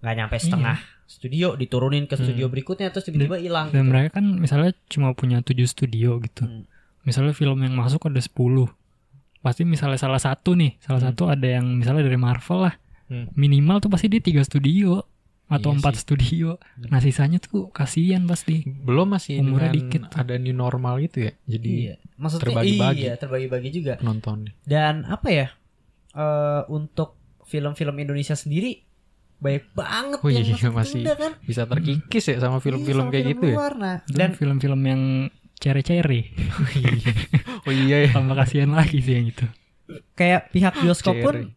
nggak 0.00 0.14
nyampe 0.14 0.36
setengah 0.38 0.78
studio 1.04 1.54
diturunin 1.54 2.06
ke 2.06 2.14
studio 2.16 2.46
berikutnya 2.48 2.88
terus 2.88 3.04
tiba-tiba 3.04 3.36
hilang. 3.36 3.68
dan 3.68 3.84
gitu. 3.84 3.90
mereka 3.90 4.10
kan 4.16 4.26
misalnya 4.34 4.72
cuma 4.88 5.12
punya 5.12 5.42
tujuh 5.42 5.66
studio 5.66 6.16
gitu 6.18 6.46
Hmm. 6.46 6.64
misalnya 7.02 7.30
film 7.30 7.58
yang 7.58 7.74
masuk 7.74 8.06
ada 8.06 8.16
10 8.16 8.70
pasti 9.38 9.62
misalnya 9.62 9.98
salah 9.98 10.16
satu 10.16 10.54
nih 10.54 10.78
salah 10.80 11.02
Hmm. 11.02 11.08
satu 11.10 11.22
ada 11.28 11.44
yang 11.44 11.66
misalnya 11.68 12.00
dari 12.02 12.16
Marvel 12.16 12.70
lah 12.70 12.74
Hmm. 13.04 13.28
minimal 13.34 13.78
tuh 13.78 13.90
pasti 13.90 14.08
dia 14.08 14.18
tiga 14.18 14.40
studio 14.40 15.04
atau 15.46 15.70
Iya 15.70 15.76
empat 15.76 15.94
sih. 15.94 16.02
studio 16.02 16.48
nah 16.82 16.98
sisanya 16.98 17.36
tuh 17.36 17.68
kasihan 17.68 18.24
pasti 18.24 18.64
Belum 18.64 19.04
masih 19.06 19.38
Umurnya 19.38 19.70
dikit 19.70 20.08
tuh. 20.08 20.18
ada 20.18 20.34
new 20.36 20.52
normal 20.52 20.98
gitu 21.00 21.28
ya. 21.28 21.32
Jadi 21.44 21.70
Iya, 21.84 21.94
maksudnya 22.16 22.42
terbagi-bagi. 22.48 23.00
iya 23.02 23.14
terbagi-bagi 23.14 23.68
juga. 23.70 23.92
penontonnya. 23.96 24.52
Dan 24.62 25.04
apa 25.04 25.28
ya 25.28 25.46
eh 26.12 26.62
untuk 26.68 27.14
film-film 27.44 27.92
Indonesia 27.98 28.32
sendiri 28.32 28.80
banyak 29.36 29.64
banget 29.72 30.18
Oh 30.18 30.28
yang 30.28 30.40
iya, 30.42 30.70
masih 30.70 31.02
ketunda 31.02 31.14
kan. 31.14 31.32
Bisa 31.40 31.62
terkikis 31.64 32.24
ya 32.24 32.36
sama 32.38 32.56
Iya, 32.56 32.64
film-film 32.64 33.04
sama 33.04 33.12
kayak 33.12 33.24
film 33.24 33.32
gitu 33.34 33.46
ya. 33.46 33.56
Nah, 33.74 33.96
dan 34.08 34.30
film-film 34.32 34.80
yang 34.82 35.02
cere-cere 35.54 36.20
Oh 37.66 37.72
iya 37.72 37.96
ya. 38.04 38.10
tambah 38.12 38.34
kasihan 38.34 38.70
lagi 38.70 38.98
sih 38.98 39.14
yang 39.14 39.28
itu 39.28 39.46
kayak 40.14 40.48
pihak 40.50 40.74
bioskop 40.76 41.12
pun 41.20 41.52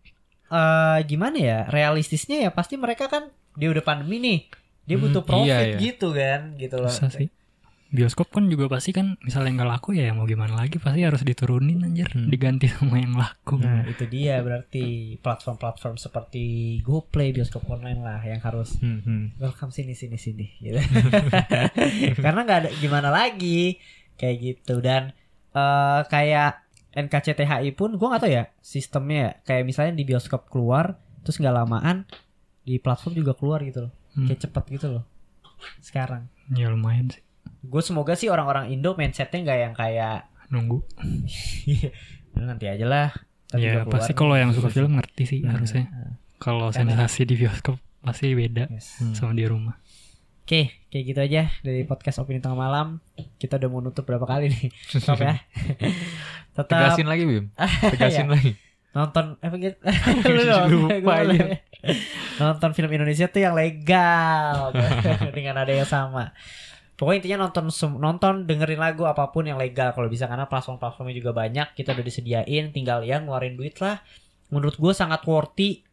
eh 0.45 0.99
gimana 1.03 1.37
ya 1.37 1.59
realistisnya 1.65 2.41
ya 2.41 2.49
pasti 2.49 2.75
mereka 2.75 3.07
kan 3.07 3.31
dia 3.57 3.67
udah 3.67 3.81
pandemi 3.81 4.17
nih 4.17 4.39
dia 4.83 4.95
Hmm, 4.95 5.03
butuh 5.03 5.19
profit 5.21 5.49
iya, 5.49 5.59
iya. 5.67 5.77
gitu 5.81 6.13
kan 6.13 6.55
gitu 6.55 6.77
loh 6.77 6.87
susah 6.87 7.09
sih 7.11 7.27
bioskop 7.87 8.27
kan 8.29 8.43
juga 8.45 8.67
pasti 8.67 8.91
kan 8.91 9.15
misalnya 9.21 9.57
nggak 9.57 9.69
laku 9.73 9.95
ya 9.95 10.11
mau 10.11 10.23
gimana 10.23 10.53
lagi 10.53 10.75
pasti 10.75 11.01
harus 11.01 11.23
diturunin 11.23 11.79
anjir 11.81 12.07
Hmm. 12.07 12.27
diganti 12.27 12.67
sama 12.67 12.99
yang 12.99 13.15
laku 13.15 13.55
nah 13.57 13.83
itu 13.83 14.03
dia 14.05 14.39
berarti 14.39 15.15
platform-platform 15.17 15.95
seperti 15.95 16.43
GoPlay 16.83 17.31
bioskop 17.31 17.63
online 17.65 17.99
lah 17.99 18.19
yang 18.21 18.39
harus 18.39 18.75
Hmm, 18.77 18.99
hmm. 18.99 19.23
welcome 19.39 19.71
sini 19.71 19.91
sini 19.91 20.15
sini 20.15 20.45
gitu 20.57 20.75
karena 22.23 22.39
nggak 22.43 22.59
ada 22.59 22.69
gimana 22.75 23.07
lagi 23.07 23.79
kayak 24.15 24.35
gitu 24.37 24.79
dan 24.79 25.15
eh 25.51 26.01
kayak 26.05 26.63
NKCTHI 26.91 27.71
pun 27.71 27.95
gue 27.95 28.03
nggak 28.03 28.21
tahu 28.21 28.33
ya 28.33 28.51
sistemnya 28.59 29.17
ya. 29.17 29.31
kayak 29.45 29.63
misalnya 29.63 29.93
di 29.93 30.03
bioskop 30.03 30.47
keluar 30.47 30.97
terus 31.21 31.37
nggak 31.37 31.55
lamaan 31.55 32.03
di 32.67 32.75
platform 32.77 33.15
juga 33.15 33.31
keluar 33.31 33.63
gitu 33.63 33.87
loh 33.87 33.93
Hmm. 34.11 34.25
kayak 34.25 34.43
cepet 34.43 34.63
gitu 34.73 34.87
loh 34.91 35.03
sekarang 35.79 36.25
ya 36.51 36.67
lumayan 36.67 37.07
sih 37.07 37.21
gue 37.61 37.81
semoga 37.81 38.13
sih 38.13 38.27
orang-orang 38.27 38.69
Indo 38.69 38.91
mindsetnya 38.93 39.39
nggak 39.39 39.59
yang 39.59 39.73
kayak 39.73 40.17
nunggu 40.47 40.81
"Ya, 41.63 41.89
nanti 42.49 42.65
aja 42.65 42.83
lah 42.83 43.09
ya 43.53 43.85
pasti 43.85 44.11
nih." 44.11 44.17
kalau 44.17 44.35
yang 44.35 44.51
suka 44.51 44.67
film 44.67 44.97
ngerti 44.97 45.23
sih 45.23 45.39
Nah, 45.41 45.53
harusnya 45.53 45.85
nah, 45.87 46.17
kalau 46.37 46.69
sensasi 46.69 47.23
di 47.23 47.35
bioskop 47.35 47.77
pasti 47.99 48.33
beda 48.33 48.67
yes. 48.67 48.99
Hmm. 48.99 49.13
sama 49.13 49.31
di 49.31 49.45
rumah 49.45 49.77
Oke, 50.41 50.87
kayak 50.87 51.03
gitu 51.05 51.19
aja 51.19 51.43
dari 51.59 51.83
podcast 51.83 52.23
opini 52.23 52.39
tengah 52.39 52.55
malam. 52.55 53.03
Kita 53.35 53.59
udah 53.59 53.67
mau 53.67 53.83
nutup 53.83 54.07
berapa 54.07 54.23
kali 54.23 54.47
nih? 54.47 54.71
Stop 54.95 55.19
ya. 55.19 55.43
Tetap 56.55 56.71
Tegasin 56.71 57.03
lagi 57.03 57.27
Bim. 57.27 57.51
Tegasin 57.91 58.25
Iya. 58.25 58.31
lagi. 58.31 58.51
nonton 58.95 59.35
apa 59.37 59.55
gitu? 59.59 59.75
Lu 60.23 60.87
Lupa 60.87 61.13
aja. 61.19 61.59
Nonton 62.37 62.71
film 62.73 62.91
Indonesia 62.93 63.27
tuh 63.29 63.41
yang 63.43 63.53
legal. 63.57 64.73
Dengan 65.37 65.61
ada 65.61 65.73
yang 65.73 65.87
sama. 65.89 66.31
Pokoknya 66.97 67.17
intinya 67.21 67.45
nonton 67.45 67.69
nonton 68.01 68.33
dengerin 68.49 68.81
lagu 68.81 69.05
apa 69.05 69.29
pun 69.29 69.45
yang 69.45 69.61
legal 69.61 69.93
kalau 69.93 70.09
bisa. 70.09 70.25
Karena 70.25 70.49
platform-platformnya 70.49 71.15
juga 71.17 71.31
banyak 71.33 71.77
kita 71.77 71.93
udah 71.93 72.05
disediain 72.05 72.73
tinggal 72.73 73.05
ya 73.05 73.21
ngeluarin 73.21 73.53
duit 73.53 73.77
lah. 73.77 74.01
Menurut 74.49 74.79
gue 74.79 74.93
sangat 74.95 75.21
worthy 75.27 75.85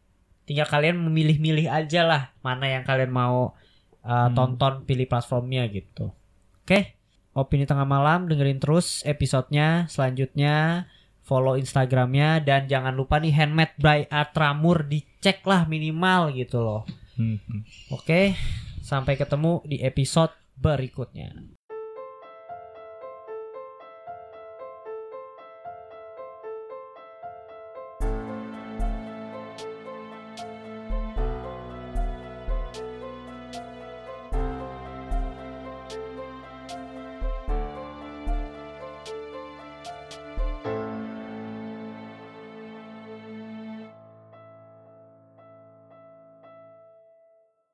tinggal 0.45 0.69
kalian 0.69 1.01
memilih-milih 1.01 1.69
aja 1.69 2.05
lah 2.05 2.21
mana 2.45 2.69
yang 2.69 2.85
kalian 2.85 3.09
mau 3.09 3.57
uh, 4.05 4.29
Hmm. 4.29 4.33
tonton 4.37 4.85
pilih 4.85 5.09
platformnya 5.09 5.65
gitu. 5.69 6.13
Oke? 6.61 6.97
Opini 7.35 7.67
tengah 7.67 7.83
malam 7.83 8.29
dengerin 8.31 8.61
terus 8.63 9.01
episodenya 9.03 9.89
selanjutnya 9.91 10.87
follow 11.25 11.57
instagramnya 11.57 12.45
dan 12.45 12.69
jangan 12.69 12.93
lupa 12.93 13.17
nih 13.17 13.33
handmade 13.33 13.75
by 13.81 14.05
Atramur 14.13 14.85
dicek 14.85 15.41
lah 15.43 15.65
minimal 15.65 16.31
gitu 16.31 16.61
loh 16.61 16.83
Hmm, 17.15 17.39
hmm. 17.47 17.63
oke 17.95 18.35
sampai 18.83 19.15
ketemu 19.15 19.63
di 19.63 19.79
episode 19.79 20.35
berikutnya 20.59 21.54